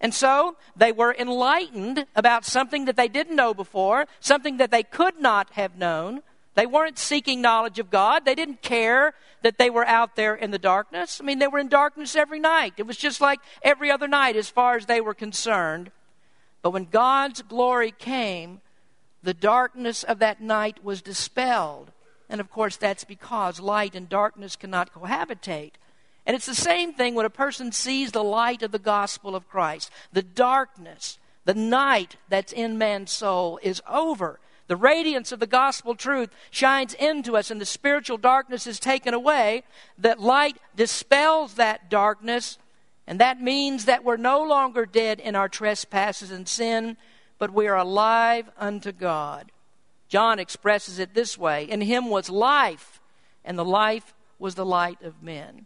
And 0.00 0.14
so 0.14 0.56
they 0.76 0.92
were 0.92 1.14
enlightened 1.18 2.06
about 2.14 2.44
something 2.44 2.84
that 2.86 2.96
they 2.96 3.08
didn't 3.08 3.36
know 3.36 3.52
before, 3.52 4.06
something 4.20 4.56
that 4.58 4.70
they 4.70 4.82
could 4.82 5.20
not 5.20 5.50
have 5.50 5.76
known. 5.76 6.22
They 6.58 6.66
weren't 6.66 6.98
seeking 6.98 7.40
knowledge 7.40 7.78
of 7.78 7.88
God. 7.88 8.24
They 8.24 8.34
didn't 8.34 8.62
care 8.62 9.14
that 9.42 9.58
they 9.58 9.70
were 9.70 9.86
out 9.86 10.16
there 10.16 10.34
in 10.34 10.50
the 10.50 10.58
darkness. 10.58 11.20
I 11.20 11.24
mean, 11.24 11.38
they 11.38 11.46
were 11.46 11.60
in 11.60 11.68
darkness 11.68 12.16
every 12.16 12.40
night. 12.40 12.74
It 12.78 12.84
was 12.84 12.96
just 12.96 13.20
like 13.20 13.38
every 13.62 13.92
other 13.92 14.08
night 14.08 14.34
as 14.34 14.50
far 14.50 14.74
as 14.74 14.86
they 14.86 15.00
were 15.00 15.14
concerned. 15.14 15.92
But 16.60 16.72
when 16.72 16.86
God's 16.86 17.42
glory 17.42 17.92
came, 17.96 18.60
the 19.22 19.34
darkness 19.34 20.02
of 20.02 20.18
that 20.18 20.40
night 20.40 20.82
was 20.82 21.00
dispelled. 21.00 21.92
And 22.28 22.40
of 22.40 22.50
course, 22.50 22.76
that's 22.76 23.04
because 23.04 23.60
light 23.60 23.94
and 23.94 24.08
darkness 24.08 24.56
cannot 24.56 24.92
cohabitate. 24.92 25.74
And 26.26 26.34
it's 26.34 26.46
the 26.46 26.56
same 26.56 26.92
thing 26.92 27.14
when 27.14 27.24
a 27.24 27.30
person 27.30 27.70
sees 27.70 28.10
the 28.10 28.24
light 28.24 28.64
of 28.64 28.72
the 28.72 28.80
gospel 28.80 29.36
of 29.36 29.48
Christ. 29.48 29.92
The 30.12 30.22
darkness, 30.22 31.20
the 31.44 31.54
night 31.54 32.16
that's 32.28 32.52
in 32.52 32.78
man's 32.78 33.12
soul 33.12 33.60
is 33.62 33.80
over. 33.88 34.40
The 34.68 34.76
radiance 34.76 35.32
of 35.32 35.40
the 35.40 35.46
gospel 35.46 35.94
truth 35.94 36.28
shines 36.50 36.94
into 36.94 37.36
us, 37.36 37.50
and 37.50 37.60
the 37.60 37.66
spiritual 37.66 38.18
darkness 38.18 38.66
is 38.66 38.78
taken 38.78 39.14
away. 39.14 39.64
That 39.96 40.20
light 40.20 40.58
dispels 40.76 41.54
that 41.54 41.90
darkness, 41.90 42.58
and 43.06 43.18
that 43.18 43.40
means 43.40 43.86
that 43.86 44.04
we're 44.04 44.18
no 44.18 44.42
longer 44.42 44.84
dead 44.84 45.20
in 45.20 45.34
our 45.34 45.48
trespasses 45.48 46.30
and 46.30 46.46
sin, 46.46 46.98
but 47.38 47.52
we 47.52 47.66
are 47.66 47.76
alive 47.76 48.50
unto 48.58 48.92
God. 48.92 49.50
John 50.08 50.38
expresses 50.38 50.98
it 50.98 51.14
this 51.14 51.38
way 51.38 51.64
In 51.64 51.80
him 51.80 52.10
was 52.10 52.28
life, 52.28 53.00
and 53.44 53.58
the 53.58 53.64
life 53.64 54.14
was 54.38 54.54
the 54.54 54.66
light 54.66 55.02
of 55.02 55.22
men. 55.22 55.64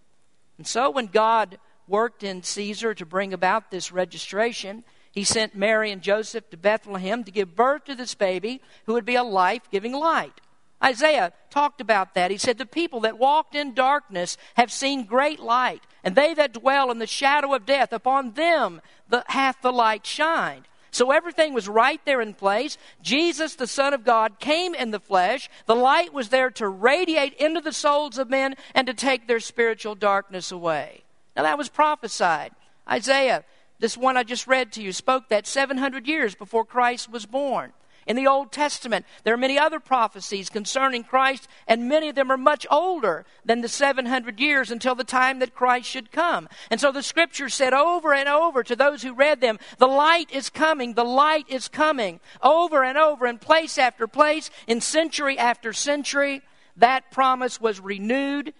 And 0.59 0.67
so 0.67 0.91
when 0.91 1.07
God 1.07 1.59
worked 1.89 2.23
in 2.23 2.45
Caesar 2.45 2.95
to 2.95 3.05
bring 3.05 3.33
about 3.33 3.73
this 3.73 3.91
registration, 3.91 4.85
he 5.13 5.25
sent 5.25 5.55
Mary 5.55 5.93
and 5.93 6.03
Joseph 6.03 6.49
to 6.51 6.57
Bethlehem 6.57 7.23
to 7.25 7.31
give 7.31 7.55
birth 7.55 7.85
to 7.85 7.95
this 7.95 8.15
baby 8.15 8.63
who 8.87 8.95
would 8.95 9.05
be 9.05 9.15
a 9.15 9.23
life 9.23 9.71
giving 9.71 9.93
light. 9.93 10.41
Isaiah 10.83 11.33
talked 11.51 11.81
about 11.81 12.15
that. 12.15 12.31
He 12.31 12.39
said, 12.39 12.59
The 12.59 12.67
people 12.67 13.01
that 13.01 13.19
walked 13.19 13.55
in 13.55 13.75
darkness 13.75 14.37
have 14.55 14.73
seen 14.73 15.05
great 15.05 15.39
light, 15.39 15.83
and 16.03 16.17
they 16.17 16.35
that 16.35 16.55
dwell 16.55 16.91
in 16.91 16.99
the 16.99 17.07
shadow 17.07 17.55
of 17.55 17.67
death, 17.67 17.93
upon 17.93 18.33
them 18.33 18.81
the, 19.09 19.23
hath 19.29 19.59
the 19.63 19.73
light 19.73 20.07
shined. 20.07 20.67
So 20.91 21.11
everything 21.11 21.55
was 21.55 21.69
right 21.69 22.01
there 22.05 22.21
in 22.21 22.35
place. 22.35 22.77
Jesus, 23.01 23.55
the 23.55 23.67
Son 23.67 23.95
of 23.95 24.05
God, 24.05 24.39
came 24.41 24.75
in 24.75 24.91
the 24.91 25.01
flesh. 25.01 25.49
The 25.67 25.77
light 25.77 26.13
was 26.13 26.29
there 26.29 26.51
to 26.53 26.69
radiate 26.69 27.35
into 27.35 27.61
the 27.61 27.73
souls 27.73 28.19
of 28.19 28.29
men 28.29 28.57
and 28.75 28.87
to 28.87 28.95
take 28.95 29.27
their 29.27 29.41
spiritual 29.41 29.95
darkness 29.95 30.53
away. 30.53 31.05
Now 31.35 31.45
that 31.45 31.57
was 31.57 31.71
prophesied. 31.71 32.53
Isaiah, 32.87 33.45
this 33.83 33.97
one 33.97 34.17
I 34.17 34.23
just 34.23 34.47
read 34.47 34.71
to 34.73 34.83
you, 34.83 34.93
spoke 34.93 35.29
that 35.29 35.45
700 35.45 36.07
years 36.07 36.37
before 36.37 36.65
Christ 36.65 37.11
was 37.11 37.27
born. 37.27 37.73
In 38.07 38.15
the 38.15 38.29
Old 38.29 38.53
Testament, 38.53 39.05
there 39.25 39.35
are 39.35 39.39
many 39.39 39.59
other 39.59 39.81
prophecies 39.81 40.49
concerning 40.49 41.03
Christ, 41.03 41.49
and 41.67 41.89
many 41.89 42.09
of 42.09 42.15
them 42.15 42.31
are 42.31 42.37
much 42.37 42.65
older 42.71 43.27
than 43.45 43.61
the 43.61 43.69
700 43.69 44.39
years 44.39 44.71
until 44.71 44.95
the 44.95 45.03
time 45.03 45.41
that 45.41 45.57
Christ 45.57 45.89
should 45.89 46.13
come. 46.13 46.49
And 46.71 46.81
so 46.81 46.93
the 46.93 47.03
scripture 47.03 47.49
said 47.49 47.75
over 47.75 48.15
and 48.15 48.29
over 48.29 48.63
to 48.63 48.77
those 48.77 49.03
who 49.03 49.15
read 49.15 49.41
them, 49.41 49.59
the 49.79 49.89
light 49.89 50.31
is 50.31 50.49
coming, 50.49 50.95
the 50.95 51.03
light 51.03 51.47
is 51.49 51.67
coming. 51.67 52.21
Over 52.41 52.85
and 52.85 52.97
over 52.97 53.27
in 53.27 53.39
place 53.39 53.79
after 53.79 54.07
place, 54.07 54.49
in 54.69 54.81
century 54.81 55.37
after 55.37 55.73
century, 55.73 56.43
that 56.77 57.11
promise 57.11 57.61
was 57.61 57.81
renewed 57.81 58.55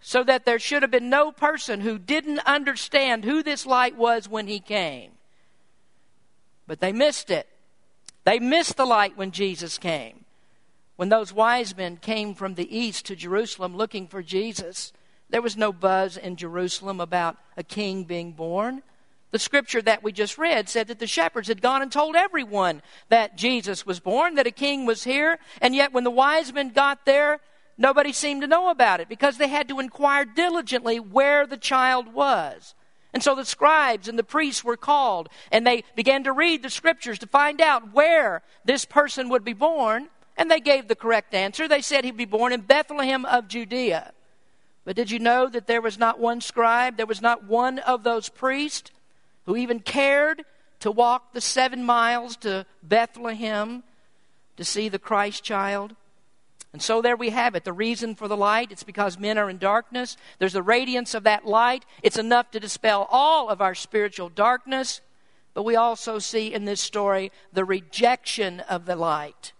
so 0.00 0.22
that 0.24 0.44
there 0.44 0.58
should 0.58 0.82
have 0.82 0.90
been 0.90 1.10
no 1.10 1.32
person 1.32 1.80
who 1.80 1.98
didn't 1.98 2.40
understand 2.40 3.24
who 3.24 3.42
this 3.42 3.66
light 3.66 3.96
was 3.96 4.28
when 4.28 4.46
he 4.46 4.60
came. 4.60 5.12
But 6.66 6.80
they 6.80 6.92
missed 6.92 7.30
it. 7.30 7.48
They 8.24 8.38
missed 8.38 8.76
the 8.76 8.86
light 8.86 9.16
when 9.16 9.30
Jesus 9.30 9.78
came. 9.78 10.24
When 10.96 11.08
those 11.08 11.32
wise 11.32 11.76
men 11.76 11.96
came 11.96 12.34
from 12.34 12.54
the 12.54 12.76
east 12.76 13.06
to 13.06 13.16
Jerusalem 13.16 13.76
looking 13.76 14.06
for 14.06 14.22
Jesus, 14.22 14.92
there 15.30 15.42
was 15.42 15.56
no 15.56 15.72
buzz 15.72 16.16
in 16.16 16.36
Jerusalem 16.36 17.00
about 17.00 17.36
a 17.56 17.62
king 17.62 18.04
being 18.04 18.32
born. 18.32 18.82
The 19.30 19.38
scripture 19.38 19.82
that 19.82 20.02
we 20.02 20.12
just 20.12 20.38
read 20.38 20.68
said 20.68 20.88
that 20.88 20.98
the 20.98 21.06
shepherds 21.06 21.48
had 21.48 21.60
gone 21.60 21.82
and 21.82 21.92
told 21.92 22.16
everyone 22.16 22.82
that 23.10 23.36
Jesus 23.36 23.84
was 23.84 24.00
born, 24.00 24.36
that 24.36 24.46
a 24.46 24.50
king 24.50 24.86
was 24.86 25.04
here, 25.04 25.38
and 25.60 25.74
yet 25.74 25.92
when 25.92 26.04
the 26.04 26.10
wise 26.10 26.52
men 26.52 26.70
got 26.70 27.04
there, 27.04 27.40
nobody 27.78 28.12
seemed 28.12 28.42
to 28.42 28.46
know 28.46 28.68
about 28.68 29.00
it 29.00 29.08
because 29.08 29.38
they 29.38 29.48
had 29.48 29.68
to 29.68 29.80
inquire 29.80 30.24
diligently 30.24 31.00
where 31.00 31.46
the 31.46 31.56
child 31.56 32.12
was. 32.12 32.74
And 33.14 33.22
so 33.22 33.34
the 33.34 33.44
scribes 33.44 34.08
and 34.08 34.18
the 34.18 34.24
priests 34.24 34.62
were 34.62 34.76
called, 34.76 35.28
and 35.50 35.66
they 35.66 35.84
began 35.96 36.24
to 36.24 36.32
read 36.32 36.62
the 36.62 36.70
scriptures 36.70 37.18
to 37.20 37.26
find 37.26 37.60
out 37.60 37.94
where 37.94 38.42
this 38.64 38.84
person 38.84 39.30
would 39.30 39.44
be 39.44 39.54
born. 39.54 40.08
And 40.36 40.50
they 40.50 40.60
gave 40.60 40.86
the 40.86 40.94
correct 40.94 41.34
answer. 41.34 41.66
They 41.66 41.80
said 41.80 42.04
he'd 42.04 42.16
be 42.16 42.24
born 42.24 42.52
in 42.52 42.60
Bethlehem 42.60 43.24
of 43.24 43.48
Judea. 43.48 44.12
But 44.84 44.94
did 44.94 45.10
you 45.10 45.18
know 45.18 45.48
that 45.48 45.66
there 45.66 45.80
was 45.80 45.98
not 45.98 46.20
one 46.20 46.40
scribe, 46.40 46.96
there 46.96 47.06
was 47.06 47.20
not 47.20 47.44
one 47.44 47.78
of 47.80 48.04
those 48.04 48.28
priests 48.28 48.90
who 49.46 49.56
even 49.56 49.80
cared 49.80 50.44
to 50.80 50.90
walk 50.90 51.32
the 51.32 51.40
seven 51.40 51.84
miles 51.84 52.36
to 52.36 52.64
Bethlehem 52.82 53.82
to 54.56 54.64
see 54.64 54.88
the 54.88 54.98
Christ 54.98 55.42
child? 55.42 55.96
And 56.72 56.82
so 56.82 57.00
there 57.00 57.16
we 57.16 57.30
have 57.30 57.54
it. 57.54 57.64
The 57.64 57.72
reason 57.72 58.14
for 58.14 58.28
the 58.28 58.36
light, 58.36 58.70
it's 58.70 58.82
because 58.82 59.18
men 59.18 59.38
are 59.38 59.48
in 59.48 59.58
darkness. 59.58 60.16
There's 60.38 60.52
the 60.52 60.62
radiance 60.62 61.14
of 61.14 61.24
that 61.24 61.46
light. 61.46 61.84
It's 62.02 62.18
enough 62.18 62.50
to 62.50 62.60
dispel 62.60 63.08
all 63.10 63.48
of 63.48 63.62
our 63.62 63.74
spiritual 63.74 64.28
darkness. 64.28 65.00
But 65.54 65.62
we 65.62 65.76
also 65.76 66.18
see 66.18 66.52
in 66.52 66.66
this 66.66 66.80
story 66.80 67.32
the 67.52 67.64
rejection 67.64 68.60
of 68.60 68.84
the 68.84 68.96
light. 68.96 69.52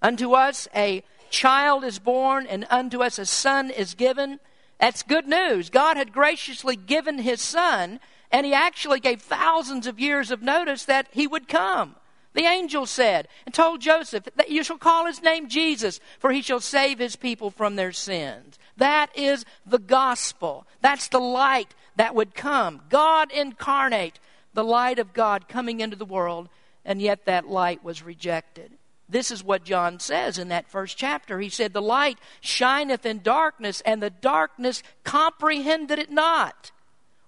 Unto 0.00 0.32
us 0.32 0.66
a 0.74 1.02
child 1.30 1.84
is 1.84 1.98
born, 1.98 2.46
and 2.46 2.66
unto 2.70 3.02
us 3.02 3.18
a 3.18 3.26
son 3.26 3.70
is 3.70 3.94
given. 3.94 4.40
That's 4.80 5.02
good 5.02 5.28
news. 5.28 5.70
God 5.70 5.96
had 5.96 6.12
graciously 6.12 6.76
given 6.76 7.18
his 7.18 7.40
son, 7.40 8.00
and 8.30 8.46
he 8.46 8.54
actually 8.54 9.00
gave 9.00 9.20
thousands 9.20 9.86
of 9.86 10.00
years 10.00 10.30
of 10.30 10.42
notice 10.42 10.84
that 10.84 11.08
he 11.12 11.26
would 11.26 11.48
come. 11.48 11.96
The 12.36 12.44
angel 12.44 12.84
said 12.84 13.28
and 13.46 13.54
told 13.54 13.80
Joseph 13.80 14.28
that 14.36 14.50
you 14.50 14.62
shall 14.62 14.76
call 14.76 15.06
his 15.06 15.22
name 15.22 15.48
Jesus, 15.48 16.00
for 16.18 16.30
he 16.30 16.42
shall 16.42 16.60
save 16.60 16.98
his 16.98 17.16
people 17.16 17.50
from 17.50 17.76
their 17.76 17.92
sins. 17.92 18.58
That 18.76 19.08
is 19.16 19.46
the 19.64 19.78
gospel. 19.78 20.66
That's 20.82 21.08
the 21.08 21.18
light 21.18 21.74
that 21.96 22.14
would 22.14 22.34
come. 22.34 22.82
God 22.90 23.32
incarnate, 23.32 24.20
the 24.52 24.62
light 24.62 24.98
of 24.98 25.14
God 25.14 25.48
coming 25.48 25.80
into 25.80 25.96
the 25.96 26.04
world, 26.04 26.50
and 26.84 27.00
yet 27.00 27.24
that 27.24 27.48
light 27.48 27.82
was 27.82 28.02
rejected. 28.02 28.70
This 29.08 29.30
is 29.30 29.42
what 29.42 29.64
John 29.64 29.98
says 29.98 30.36
in 30.36 30.48
that 30.48 30.68
first 30.68 30.98
chapter. 30.98 31.40
He 31.40 31.48
said, 31.48 31.72
The 31.72 31.80
light 31.80 32.18
shineth 32.42 33.06
in 33.06 33.22
darkness, 33.22 33.80
and 33.86 34.02
the 34.02 34.10
darkness 34.10 34.82
comprehended 35.04 35.98
it 35.98 36.10
not. 36.10 36.70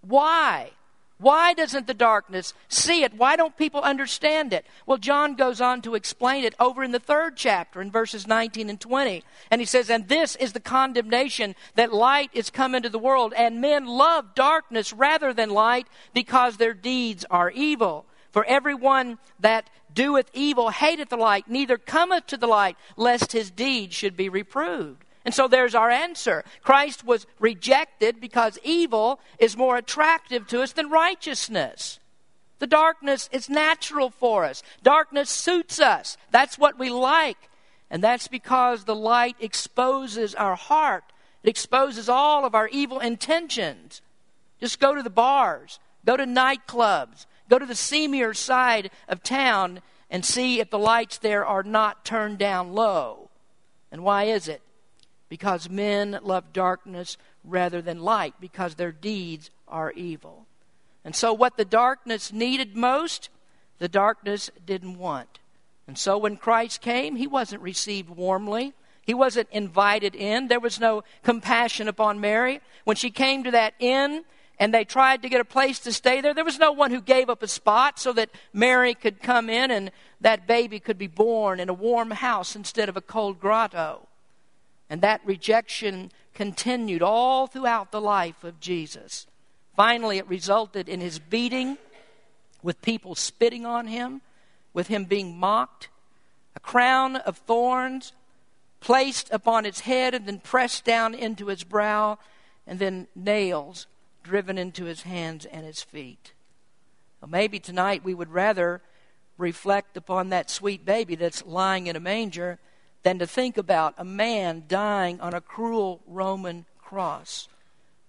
Why? 0.02 0.72
Why 1.20 1.52
doesn't 1.52 1.88
the 1.88 1.94
darkness 1.94 2.54
see 2.68 3.02
it? 3.02 3.14
Why 3.14 3.34
don't 3.34 3.56
people 3.56 3.80
understand 3.80 4.52
it? 4.52 4.64
Well, 4.87 4.98
John 4.98 5.34
goes 5.34 5.60
on 5.60 5.82
to 5.82 5.96
explain 5.96 6.44
it 6.44 6.54
over 6.60 6.84
in 6.84 6.92
the 6.92 7.00
third 7.00 7.37
chapter 7.37 7.80
in 7.80 7.90
verses 7.90 8.28
19 8.28 8.70
and 8.70 8.80
20. 8.80 9.25
And 9.50 9.60
he 9.60 9.64
says, 9.64 9.90
And 9.90 10.06
this 10.06 10.37
is 10.37 10.52
the 10.52 10.60
condemnation 10.60 11.56
that 11.75 11.92
light 11.92 12.30
is 12.34 12.50
come 12.50 12.72
into 12.75 12.88
the 12.88 13.00
world, 13.00 13.34
and 13.37 13.60
men 13.60 13.87
love 13.87 14.37
darkness 14.37 14.92
rather 14.92 15.32
than 15.32 15.50
light 15.50 15.88
because 16.14 16.56
their 16.56 16.75
deeds 16.75 17.25
are 17.28 17.50
evil. 17.50 18.06
For 18.30 18.44
everyone 18.44 19.18
that 19.40 19.70
doeth 19.92 20.30
evil 20.32 20.70
hateth 20.70 21.08
the 21.08 21.16
light, 21.16 21.48
neither 21.48 21.78
cometh 21.78 22.26
to 22.28 22.37
the 22.37 22.46
light, 22.46 22.76
lest 22.96 23.32
his 23.32 23.50
deeds 23.50 23.96
should 23.96 24.16
be 24.16 24.28
reproved. 24.28 25.04
And 25.28 25.35
so 25.35 25.47
there's 25.47 25.75
our 25.75 25.90
answer. 25.90 26.42
Christ 26.62 27.04
was 27.04 27.26
rejected 27.38 28.18
because 28.18 28.58
evil 28.64 29.20
is 29.38 29.58
more 29.58 29.76
attractive 29.76 30.47
to 30.47 30.62
us 30.62 30.73
than 30.73 30.88
righteousness. 30.88 32.00
The 32.61 32.66
darkness 32.66 33.28
is 33.30 33.50
natural 33.50 34.08
for 34.08 34.47
us. 34.47 34.62
Darkness 34.82 35.28
suits 35.28 35.80
us. 35.80 36.16
That's 36.30 36.56
what 36.56 36.78
we 36.78 36.88
like. 36.88 37.50
And 37.90 38.02
that's 38.02 38.26
because 38.26 38.85
the 38.85 38.94
light 38.94 39.37
exposes 39.38 40.35
our 40.35 40.56
heart. 40.56 41.04
It 41.42 41.50
exposes 41.50 42.08
all 42.08 42.47
of 42.47 42.54
our 42.54 42.68
evil 42.68 42.99
intentions. 42.99 44.00
Just 44.58 44.80
go 44.80 44.94
to 44.94 45.02
the 45.02 45.11
bars, 45.11 45.78
go 46.06 46.16
to 46.16 46.25
nightclubs, 46.25 47.26
go 47.50 47.58
to 47.58 47.66
the 47.66 47.75
seamier 47.75 48.35
side 48.35 48.90
of 49.11 49.23
town 49.23 49.82
and 50.08 50.25
see 50.25 50.58
if 50.58 50.70
the 50.70 50.78
lights 50.78 51.18
there 51.18 51.44
are 51.44 51.62
not 51.62 52.06
turned 52.06 52.38
down 52.38 52.73
low. 52.73 53.28
And 53.92 54.02
why 54.02 54.25
is 54.25 54.49
it? 54.49 54.62
Because 55.28 55.68
men 55.68 56.18
love 56.23 56.52
darkness 56.52 57.16
rather 57.44 57.82
than 57.82 58.00
light, 58.00 58.35
because 58.40 58.75
their 58.75 58.92
deeds 58.92 59.50
are 59.66 59.92
evil. 59.92 60.47
And 61.04 61.14
so, 61.14 61.32
what 61.32 61.56
the 61.56 61.64
darkness 61.64 62.32
needed 62.32 62.76
most, 62.76 63.28
the 63.78 63.88
darkness 63.88 64.50
didn't 64.64 64.99
want. 64.99 65.38
And 65.87 65.97
so, 65.97 66.18
when 66.18 66.37
Christ 66.37 66.80
came, 66.80 67.16
he 67.16 67.26
wasn't 67.26 67.62
received 67.62 68.11
warmly. 68.11 68.75
He 69.02 69.14
wasn't 69.14 69.49
invited 69.50 70.14
in. 70.14 70.49
There 70.49 70.61
was 70.61 70.78
no 70.78 71.02
compassion 71.23 71.88
upon 71.88 72.20
Mary. 72.20 72.61
When 72.85 72.97
she 72.97 73.11
came 73.11 73.44
to 73.44 73.50
that 73.52 73.75
inn, 73.78 74.25
and 74.58 74.75
they 74.75 74.85
tried 74.85 75.23
to 75.23 75.28
get 75.28 75.40
a 75.40 75.44
place 75.44 75.78
to 75.80 75.92
stay 75.92 76.20
there. 76.20 76.35
There 76.35 76.44
was 76.44 76.58
no 76.58 76.73
one 76.73 76.90
who 76.90 77.00
gave 77.00 77.30
up 77.30 77.42
a 77.42 77.49
spot 77.49 77.99
so 77.99 78.12
that 78.14 78.30
Mary 78.52 78.92
could 78.92 79.23
come 79.23 79.49
in 79.49 79.70
and 79.70 79.92
that 80.20 80.49
baby 80.49 80.80
could 80.80 80.99
be 80.99 81.06
born 81.06 81.61
in 81.61 81.68
a 81.68 81.75
warm 81.75 82.11
house 82.11 82.56
instead 82.56 82.88
of 82.88 82.97
a 82.97 83.00
cold 83.00 83.38
grotto. 83.38 84.07
And 84.90 85.00
that 85.02 85.21
rejection 85.25 86.11
continued 86.35 87.02
all 87.02 87.47
throughout 87.47 87.90
the 87.90 88.00
life 88.00 88.45
of 88.45 88.61
Jesus. 88.61 89.26
Finally, 89.76 90.18
it 90.18 90.28
resulted 90.28 90.88
in 90.88 91.00
his 91.00 91.18
beating, 91.18 91.78
with 92.62 92.83
people 92.83 93.14
spitting 93.14 93.64
on 93.64 93.87
him, 93.87 94.21
with 94.73 94.88
him 94.88 95.04
being 95.04 95.38
mocked, 95.38 95.88
a 96.57 96.61
crown 96.61 97.16
of 97.16 97.38
thorns 97.38 98.12
placed 98.80 99.28
upon 99.33 99.64
his 99.64 99.80
head 99.80 100.14
and 100.14 100.26
then 100.26 100.40
pressed 100.40 100.85
down 100.85 101.14
into 101.14 101.47
his 101.47 101.64
brow, 101.64 102.18
and 102.66 102.78
then 102.78 103.07
nails 103.14 103.87
driven 104.23 104.59
into 104.59 104.85
his 104.85 105.02
hands 105.02 105.45
and 105.47 105.64
his 105.64 105.83
feet. 105.83 106.33
Well, 107.21 107.30
maybe 107.30 107.59
tonight 107.59 108.04
we 108.04 108.14
would 108.14 108.30
rather 108.30 108.83
reflect 109.37 109.97
upon 109.97 110.28
that 110.28 110.50
sweet 110.50 110.85
baby 110.85 111.14
that's 111.14 111.47
lying 111.47 111.87
in 111.87 111.97
a 111.97 112.00
manger 112.00 112.59
than 113.08 113.18
to 113.18 113.26
think 113.26 113.56
about 113.56 113.94
a 113.96 114.04
man 114.04 114.64
dying 114.68 115.18
on 115.22 115.32
a 115.32 115.40
cruel 115.40 116.02
Roman 116.06 116.66
cross. 116.78 117.48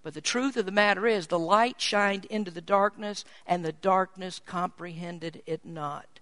But 0.02 0.12
the 0.12 0.20
truth 0.20 0.58
of 0.58 0.66
the 0.66 0.72
matter 0.72 1.06
is, 1.06 1.26
the 1.26 1.38
light 1.38 1.80
shined 1.80 2.26
into 2.26 2.50
the 2.50 2.60
darkness, 2.60 3.24
and 3.46 3.64
the 3.64 3.72
darkness 3.72 4.42
comprehended 4.44 5.40
it 5.46 5.64
not. 5.64 6.20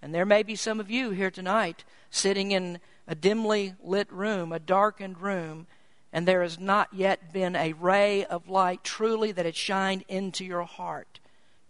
And 0.00 0.14
there 0.14 0.24
may 0.24 0.42
be 0.42 0.56
some 0.56 0.80
of 0.80 0.90
you 0.90 1.10
here 1.10 1.30
tonight 1.30 1.84
sitting 2.08 2.52
in 2.52 2.80
a 3.06 3.14
dimly 3.14 3.74
lit 3.84 4.10
room, 4.10 4.50
a 4.50 4.58
darkened 4.58 5.20
room, 5.20 5.66
and 6.10 6.26
there 6.26 6.40
has 6.40 6.58
not 6.58 6.88
yet 6.94 7.34
been 7.34 7.54
a 7.54 7.74
ray 7.74 8.24
of 8.24 8.48
light 8.48 8.82
truly 8.82 9.30
that 9.32 9.44
has 9.44 9.56
shined 9.56 10.06
into 10.08 10.42
your 10.42 10.62
heart. 10.62 11.20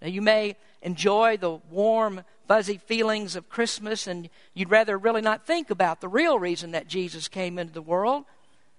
Now, 0.00 0.06
you 0.06 0.22
may 0.22 0.54
enjoy 0.80 1.38
the 1.38 1.56
warm, 1.70 2.22
fuzzy 2.50 2.78
feelings 2.78 3.36
of 3.36 3.48
Christmas, 3.48 4.08
and 4.08 4.28
you'd 4.54 4.72
rather 4.72 4.98
really 4.98 5.20
not 5.20 5.46
think 5.46 5.70
about 5.70 6.00
the 6.00 6.08
real 6.08 6.36
reason 6.36 6.72
that 6.72 6.88
Jesus 6.88 7.28
came 7.28 7.60
into 7.60 7.72
the 7.72 7.80
world. 7.80 8.24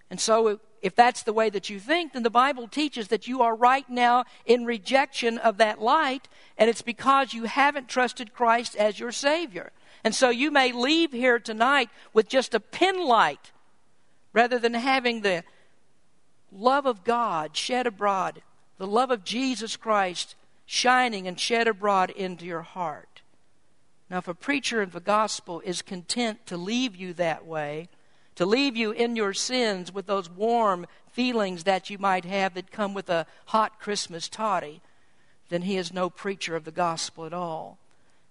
And 0.09 0.19
so, 0.19 0.59
if 0.81 0.93
that's 0.93 1.23
the 1.23 1.31
way 1.31 1.49
that 1.49 1.69
you 1.69 1.79
think, 1.79 2.11
then 2.11 2.23
the 2.23 2.29
Bible 2.29 2.67
teaches 2.67 3.07
that 3.07 3.29
you 3.29 3.41
are 3.41 3.55
right 3.55 3.89
now 3.89 4.25
in 4.45 4.65
rejection 4.65 5.37
of 5.37 5.55
that 5.59 5.81
light, 5.81 6.27
and 6.57 6.69
it's 6.69 6.81
because 6.81 7.33
you 7.33 7.45
haven't 7.45 7.87
trusted 7.87 8.33
Christ 8.33 8.75
as 8.75 8.99
your 8.99 9.13
Savior. 9.13 9.71
And 10.03 10.13
so, 10.13 10.29
you 10.29 10.51
may 10.51 10.73
leave 10.73 11.13
here 11.13 11.39
tonight 11.39 11.89
with 12.11 12.27
just 12.27 12.53
a 12.53 12.59
pin 12.59 13.01
light 13.01 13.53
rather 14.33 14.59
than 14.59 14.73
having 14.73 15.21
the 15.21 15.45
love 16.51 16.85
of 16.85 17.05
God 17.05 17.55
shed 17.55 17.87
abroad, 17.87 18.41
the 18.77 18.85
love 18.85 19.11
of 19.11 19.23
Jesus 19.23 19.77
Christ 19.77 20.35
shining 20.65 21.25
and 21.25 21.39
shed 21.39 21.69
abroad 21.69 22.09
into 22.09 22.45
your 22.45 22.63
heart. 22.63 23.10
Now, 24.11 24.17
if 24.17 24.27
a 24.27 24.33
preacher 24.33 24.81
of 24.81 24.91
the 24.91 24.99
gospel 24.99 25.61
is 25.61 25.81
content 25.81 26.45
to 26.47 26.57
leave 26.57 26.97
you 26.97 27.13
that 27.13 27.45
way, 27.45 27.87
to 28.35 28.45
leave 28.45 28.75
you 28.75 28.91
in 28.91 29.15
your 29.15 29.33
sins 29.33 29.93
with 29.93 30.05
those 30.05 30.29
warm 30.29 30.85
feelings 31.09 31.63
that 31.63 31.89
you 31.89 31.97
might 31.97 32.25
have 32.25 32.53
that 32.55 32.73
come 32.73 32.93
with 32.93 33.09
a 33.09 33.25
hot 33.45 33.79
Christmas 33.79 34.27
toddy, 34.27 34.81
then 35.47 35.61
he 35.61 35.77
is 35.77 35.93
no 35.93 36.09
preacher 36.09 36.57
of 36.57 36.65
the 36.65 36.71
gospel 36.71 37.25
at 37.25 37.31
all. 37.31 37.77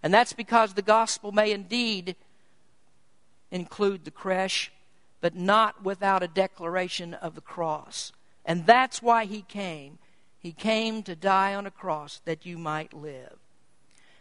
And 0.03 0.13
that's 0.13 0.35
because 0.35 0.75
the 0.75 0.83
gospel 0.83 1.33
may 1.33 1.51
indeed 1.51 2.15
include 3.51 4.05
the 4.05 4.11
creche, 4.11 4.71
but 5.23 5.35
not 5.35 5.83
without 5.83 6.23
a 6.23 6.29
declaration 6.29 7.15
of 7.15 7.35
the 7.35 7.41
cross. 7.41 8.13
And 8.45 8.67
that's 8.67 9.01
why 9.01 9.25
he 9.25 9.41
came. 9.41 9.99
He 10.39 10.53
came 10.53 11.03
to 11.05 11.17
die 11.17 11.55
on 11.55 11.67
a 11.67 11.71
cross 11.71 12.21
that 12.27 12.45
you 12.45 12.59
might 12.59 12.93
live. 12.93 13.40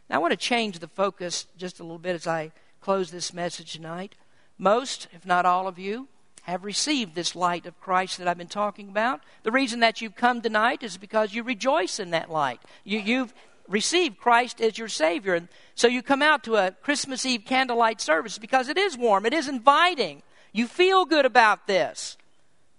Now, 0.09 0.15
I 0.15 0.19
want 0.19 0.31
to 0.31 0.37
change 0.37 0.79
the 0.79 0.87
focus 0.87 1.45
just 1.57 1.79
a 1.79 1.83
little 1.83 1.99
bit 1.99 2.15
as 2.15 2.25
I 2.25 2.51
close 2.81 3.11
this 3.11 3.33
message 3.33 3.73
tonight. 3.73 4.15
Most, 4.57 5.07
if 5.13 5.25
not 5.25 5.45
all 5.45 5.67
of 5.67 5.77
you, 5.77 6.07
have 6.43 6.63
received 6.63 7.13
this 7.13 7.35
light 7.35 7.65
of 7.65 7.79
Christ 7.79 8.17
that 8.17 8.27
I've 8.27 8.37
been 8.37 8.47
talking 8.47 8.89
about. 8.89 9.21
The 9.43 9.51
reason 9.51 9.81
that 9.81 10.01
you've 10.01 10.15
come 10.15 10.41
tonight 10.41 10.81
is 10.81 10.97
because 10.97 11.33
you 11.33 11.43
rejoice 11.43 11.99
in 11.99 12.09
that 12.09 12.31
light. 12.31 12.59
You, 12.83 12.99
you've 12.99 13.33
received 13.67 14.17
Christ 14.17 14.59
as 14.61 14.77
your 14.77 14.87
Savior. 14.87 15.35
And 15.35 15.47
so 15.75 15.87
you 15.87 16.01
come 16.01 16.23
out 16.23 16.43
to 16.45 16.55
a 16.55 16.71
Christmas 16.71 17.25
Eve 17.25 17.43
candlelight 17.45 18.01
service 18.01 18.39
because 18.39 18.67
it 18.67 18.77
is 18.77 18.97
warm, 18.97 19.25
it 19.25 19.34
is 19.34 19.47
inviting. 19.47 20.23
You 20.51 20.65
feel 20.65 21.05
good 21.05 21.25
about 21.25 21.67
this. 21.67 22.17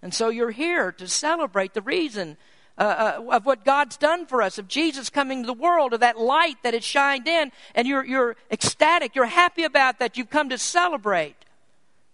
And 0.02 0.12
so 0.12 0.30
you're 0.30 0.50
here 0.50 0.90
to 0.92 1.06
celebrate 1.06 1.74
the 1.74 1.82
reason 1.82 2.36
uh, 2.78 2.82
uh, 3.18 3.36
of 3.36 3.46
what 3.46 3.64
God's 3.64 3.96
done 3.96 4.26
for 4.26 4.42
us, 4.42 4.58
of 4.58 4.68
Jesus 4.68 5.10
coming 5.10 5.42
to 5.42 5.46
the 5.46 5.52
world, 5.52 5.92
of 5.92 6.00
that 6.00 6.18
light 6.18 6.56
that 6.62 6.74
has 6.74 6.84
shined 6.84 7.28
in, 7.28 7.52
and 7.74 7.86
you're, 7.86 8.04
you're 8.04 8.36
ecstatic, 8.50 9.14
you're 9.14 9.26
happy 9.26 9.64
about 9.64 9.98
that, 9.98 10.16
you've 10.16 10.30
come 10.30 10.48
to 10.48 10.58
celebrate. 10.58 11.36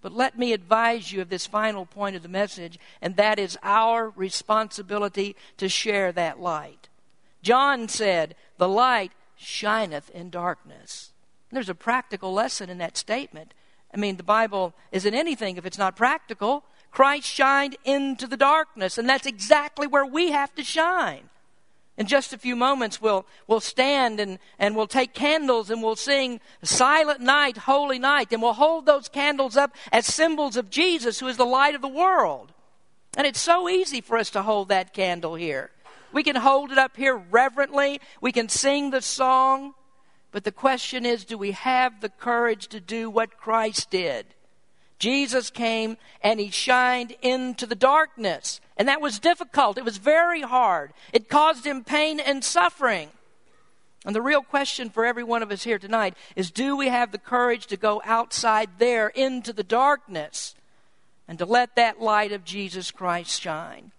But 0.03 0.13
let 0.13 0.39
me 0.39 0.53
advise 0.53 1.13
you 1.13 1.21
of 1.21 1.29
this 1.29 1.47
final 1.47 1.87
point 1.87 2.17
of 2.17 2.23
the 2.23 2.29
message, 2.29 2.79
and 3.01 3.17
that 3.17 3.39
is 3.39 3.59
our 3.63 4.11
responsibility 4.11 5.37
to 5.57 5.69
share 5.69 6.13
that 6.13 6.41
light. 6.41 6.89
John 7.43 7.89
said, 7.89 8.35
The 8.59 8.69
light 8.69 9.13
shineth 9.37 10.11
in 10.11 10.31
darkness. 10.31 11.13
There's 11.53 11.69
a 11.69 11.75
practical 11.75 12.33
lesson 12.33 12.71
in 12.71 12.79
that 12.79 12.97
statement. 12.97 13.55
I 13.95 13.99
mean, 13.99 14.17
the 14.17 14.23
Bible 14.23 14.75
isn't 14.93 15.15
anything 15.15 15.57
if 15.57 15.65
it's 15.65 15.79
not 15.79 15.97
practical. 15.97 16.65
Christ 16.97 17.29
shined 17.29 17.77
into 17.85 18.27
the 18.27 18.39
darkness, 18.39 18.97
and 18.97 19.07
that's 19.07 19.27
exactly 19.27 19.87
where 19.87 20.07
we 20.07 20.31
have 20.31 20.55
to 20.55 20.65
shine. 20.65 21.29
In 21.99 22.07
just 22.07 22.33
a 22.33 22.39
few 22.39 22.57
moments, 22.57 23.03
we'll, 23.03 23.27
we'll 23.47 23.61
stand 23.61 24.19
and, 24.19 24.39
and 24.59 24.75
we'll 24.75 24.87
take 24.87 25.13
candles 25.13 25.69
and 25.69 25.83
we'll 25.83 25.95
sing 25.95 26.41
Silent 26.63 27.21
Night, 27.21 27.59
Holy 27.59 27.99
Night, 27.99 28.33
and 28.33 28.41
we'll 28.41 28.55
hold 28.55 28.87
those 28.87 29.11
candles 29.11 29.59
up 29.59 29.77
as 29.93 30.07
symbols 30.07 30.57
of 30.57 30.71
Jesus, 30.71 31.21
who 31.21 31.27
is 31.27 31.37
the 31.37 31.45
light 31.45 31.75
of 31.75 31.83
the 31.83 31.87
world. 31.87 32.55
And 33.15 33.27
it's 33.27 33.43
so 33.43 33.69
easy 33.69 34.01
for 34.01 34.17
us 34.17 34.31
to 34.31 34.41
hold 34.41 34.71
that 34.71 34.95
candle 34.95 35.35
here. 35.35 35.73
We 36.15 36.23
can 36.23 36.37
hold 36.37 36.73
it 36.73 36.79
up 36.79 36.97
here 36.97 37.15
reverently, 37.15 38.01
we 38.23 38.33
can 38.33 38.49
sing 38.49 38.91
the 38.91 39.03
song, 39.03 39.75
but 40.33 40.45
the 40.45 40.51
question 40.51 41.05
is 41.05 41.27
do 41.27 41.37
we 41.37 41.51
have 41.51 42.01
the 42.01 42.09
courage 42.09 42.69
to 42.69 42.81
do 42.81 43.11
what 43.11 43.37
Christ 43.37 43.91
did? 43.91 44.25
Jesus 44.99 45.51
came 45.51 45.97
and 46.23 46.41
he 46.41 46.51
shined 46.51 47.15
into 47.23 47.67
the 47.67 47.75
darkness. 47.75 48.61
And 48.77 48.89
that 48.89 49.01
was 49.01 49.19
difficult. 49.19 49.79
It 49.79 49.85
was 49.85 49.99
very 49.99 50.43
hard. 50.43 50.93
It 51.13 51.29
caused 51.29 51.67
him 51.67 51.85
pain 51.85 52.21
and 52.21 52.45
suffering. 52.45 53.11
And 54.05 54.15
the 54.15 54.23
real 54.23 54.43
question 54.43 54.89
for 54.89 55.05
every 55.05 55.25
one 55.25 55.43
of 55.43 55.51
us 55.51 55.65
here 55.65 55.79
tonight 55.79 56.15
is 56.37 56.51
do 56.51 56.77
we 56.77 56.89
have 56.89 57.11
the 57.11 57.19
courage 57.19 57.67
to 57.67 57.77
go 57.77 58.01
outside 58.05 58.71
there 58.79 59.09
into 59.09 59.53
the 59.53 59.65
darkness 59.65 60.55
and 61.27 61.39
to 61.39 61.45
let 61.45 61.75
that 61.75 62.01
light 62.01 62.33
of 62.33 62.45
Jesus 62.45 62.91
Christ 62.91 63.41
shine? 63.41 63.91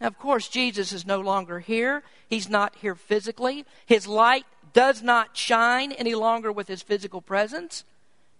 Now, 0.00 0.08
of 0.08 0.18
course, 0.18 0.48
Jesus 0.48 0.92
is 0.92 1.06
no 1.06 1.20
longer 1.20 1.60
here. 1.60 2.02
He's 2.28 2.48
not 2.48 2.74
here 2.76 2.96
physically. 2.96 3.64
His 3.86 4.08
light 4.08 4.44
does 4.72 5.02
not 5.02 5.36
shine 5.36 5.92
any 5.92 6.16
longer 6.16 6.50
with 6.50 6.66
his 6.66 6.82
physical 6.82 7.22
presence. 7.22 7.84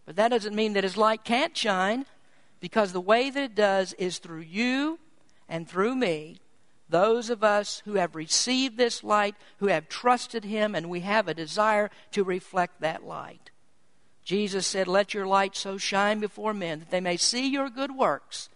But 0.06 0.16
that 0.16 0.28
doesn't 0.28 0.54
mean 0.54 0.74
that 0.74 0.84
his 0.84 0.96
light 0.96 1.24
can't 1.24 1.56
shine, 1.56 2.06
because 2.60 2.92
the 2.92 3.00
way 3.00 3.30
that 3.30 3.42
it 3.42 3.54
does 3.54 3.92
is 3.94 4.18
through 4.18 4.40
you 4.40 4.98
and 5.48 5.68
through 5.68 5.94
me, 5.94 6.38
those 6.88 7.30
of 7.30 7.42
us 7.42 7.82
who 7.84 7.94
have 7.94 8.14
received 8.14 8.76
this 8.76 9.02
light, 9.02 9.34
who 9.58 9.66
have 9.68 9.88
trusted 9.88 10.44
him, 10.44 10.74
and 10.74 10.88
we 10.88 11.00
have 11.00 11.28
a 11.28 11.34
desire 11.34 11.90
to 12.12 12.24
reflect 12.24 12.80
that 12.80 13.04
light. 13.04 13.50
Jesus 14.22 14.66
said, 14.66 14.88
Let 14.88 15.14
your 15.14 15.26
light 15.26 15.56
so 15.56 15.76
shine 15.76 16.20
before 16.20 16.54
men 16.54 16.80
that 16.80 16.90
they 16.90 17.00
may 17.00 17.16
see 17.16 17.48
your 17.48 17.68
good 17.68 17.94
works 17.94 18.48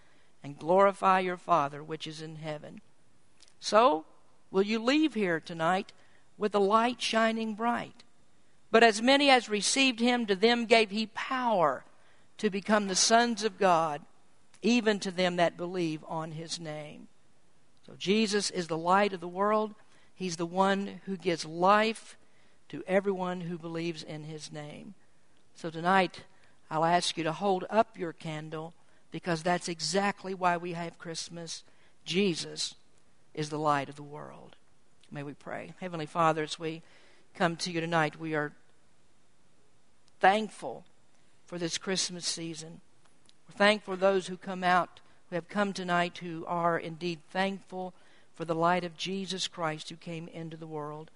and 0.42 0.58
glorify 0.58 1.20
your 1.20 1.36
Father 1.36 1.82
which 1.82 2.06
is 2.06 2.22
in 2.22 2.36
heaven. 2.36 2.80
So, 3.60 4.06
will 4.50 4.62
you 4.62 4.78
leave 4.78 5.14
here 5.14 5.40
tonight 5.40 5.92
with 6.36 6.52
the 6.52 6.60
light 6.60 7.02
shining 7.02 7.54
bright? 7.54 8.04
But 8.70 8.82
as 8.82 9.00
many 9.00 9.30
as 9.30 9.48
received 9.48 10.00
him, 10.00 10.26
to 10.26 10.36
them 10.36 10.66
gave 10.66 10.90
he 10.90 11.06
power 11.06 11.84
to 12.38 12.50
become 12.50 12.86
the 12.86 12.94
sons 12.94 13.42
of 13.44 13.58
God, 13.58 14.02
even 14.62 14.98
to 15.00 15.10
them 15.10 15.36
that 15.36 15.56
believe 15.56 16.04
on 16.06 16.32
his 16.32 16.60
name. 16.60 17.08
So 17.86 17.94
Jesus 17.98 18.50
is 18.50 18.66
the 18.68 18.76
light 18.76 19.12
of 19.12 19.20
the 19.20 19.28
world. 19.28 19.74
He's 20.14 20.36
the 20.36 20.46
one 20.46 21.00
who 21.06 21.16
gives 21.16 21.44
life 21.44 22.16
to 22.68 22.84
everyone 22.86 23.42
who 23.42 23.56
believes 23.56 24.02
in 24.02 24.24
his 24.24 24.52
name. 24.52 24.94
So 25.54 25.70
tonight, 25.70 26.24
I'll 26.70 26.84
ask 26.84 27.16
you 27.16 27.24
to 27.24 27.32
hold 27.32 27.64
up 27.70 27.98
your 27.98 28.12
candle 28.12 28.74
because 29.10 29.42
that's 29.42 29.68
exactly 29.68 30.34
why 30.34 30.58
we 30.58 30.74
have 30.74 30.98
Christmas. 30.98 31.64
Jesus 32.04 32.74
is 33.32 33.48
the 33.48 33.58
light 33.58 33.88
of 33.88 33.96
the 33.96 34.02
world. 34.02 34.56
May 35.10 35.22
we 35.22 35.32
pray. 35.32 35.72
Heavenly 35.80 36.06
Father, 36.06 36.42
as 36.42 36.58
we 36.58 36.82
come 37.38 37.54
to 37.54 37.70
you 37.70 37.80
tonight, 37.80 38.18
we 38.18 38.34
are 38.34 38.50
thankful 40.18 40.84
for 41.46 41.56
this 41.56 41.78
Christmas 41.78 42.26
season. 42.26 42.80
We're 43.46 43.56
thankful 43.56 43.94
for 43.94 44.00
those 44.00 44.26
who 44.26 44.36
come 44.36 44.64
out, 44.64 44.98
who 45.30 45.36
have 45.36 45.48
come 45.48 45.72
tonight, 45.72 46.18
who 46.18 46.44
are 46.48 46.76
indeed 46.76 47.20
thankful 47.30 47.94
for 48.34 48.44
the 48.44 48.56
light 48.56 48.82
of 48.82 48.96
Jesus 48.96 49.46
Christ 49.46 49.88
who 49.88 49.94
came 49.94 50.26
into 50.26 50.56
the 50.56 50.66
world. 50.66 51.12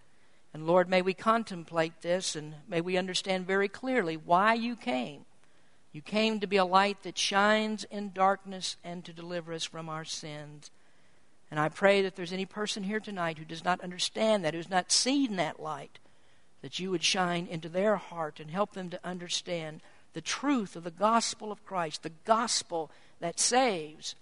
And 0.54 0.64
Lord, 0.64 0.88
may 0.88 1.02
we 1.02 1.12
contemplate 1.12 2.02
this 2.02 2.36
and 2.36 2.54
may 2.68 2.80
we 2.80 2.96
understand 2.96 3.44
very 3.44 3.66
clearly 3.66 4.16
why 4.16 4.54
you 4.54 4.76
came. 4.76 5.24
You 5.90 6.02
came 6.02 6.38
to 6.38 6.46
be 6.46 6.56
a 6.56 6.64
light 6.64 7.02
that 7.02 7.18
shines 7.18 7.82
in 7.90 8.12
darkness 8.12 8.76
and 8.84 9.04
to 9.06 9.12
deliver 9.12 9.52
us 9.52 9.64
from 9.64 9.88
our 9.88 10.04
sins. 10.04 10.70
And 11.50 11.58
I 11.58 11.68
pray 11.68 12.00
that 12.02 12.14
there's 12.14 12.32
any 12.32 12.46
person 12.46 12.84
here 12.84 13.00
tonight 13.00 13.38
who 13.38 13.44
does 13.44 13.64
not 13.64 13.80
understand 13.80 14.44
that, 14.44 14.54
who's 14.54 14.70
not 14.70 14.92
seen 14.92 15.34
that 15.34 15.58
light, 15.58 15.98
that 16.62 16.78
you 16.78 16.90
would 16.90 17.02
shine 17.02 17.46
into 17.46 17.68
their 17.68 17.96
heart 17.96 18.40
and 18.40 18.50
help 18.50 18.72
them 18.72 18.88
to 18.90 19.00
understand 19.04 19.80
the 20.14 20.20
truth 20.20 20.76
of 20.76 20.84
the 20.84 20.90
gospel 20.90 21.52
of 21.52 21.64
Christ, 21.64 22.02
the 22.02 22.12
gospel 22.24 22.90
that 23.20 23.38
saves, 23.38 24.14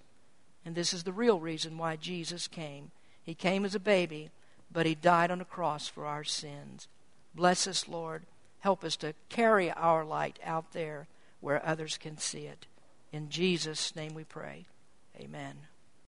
and 0.65 0.75
this 0.75 0.93
is 0.93 1.05
the 1.05 1.13
real 1.13 1.41
reason 1.41 1.79
why 1.79 1.97
Jesus 1.97 2.49
came. 2.49 2.91
He 3.23 3.35
came 3.35 3.65
as 3.65 3.75
a 3.75 3.81
baby, 3.81 4.31
but 4.73 4.87
he 4.87 4.95
died 4.95 5.31
on 5.31 5.41
a 5.41 5.45
cross 5.45 5.89
for 5.89 6.07
our 6.07 6.25
sins. 6.25 6.89
Bless 7.35 7.67
us, 7.67 7.89
Lord. 7.89 8.25
Help 8.61 8.85
us 8.85 8.97
to 8.97 9.15
carry 9.29 9.71
our 9.71 10.05
light 10.05 10.39
out 10.45 10.73
there 10.73 11.07
where 11.41 11.67
others 11.67 11.97
can 11.97 12.19
see 12.19 12.47
it. 12.47 12.67
In 13.13 13.31
Jesus' 13.31 13.97
name 13.97 14.15
we 14.15 14.25
pray. 14.25 14.67
Amen. 15.19 15.70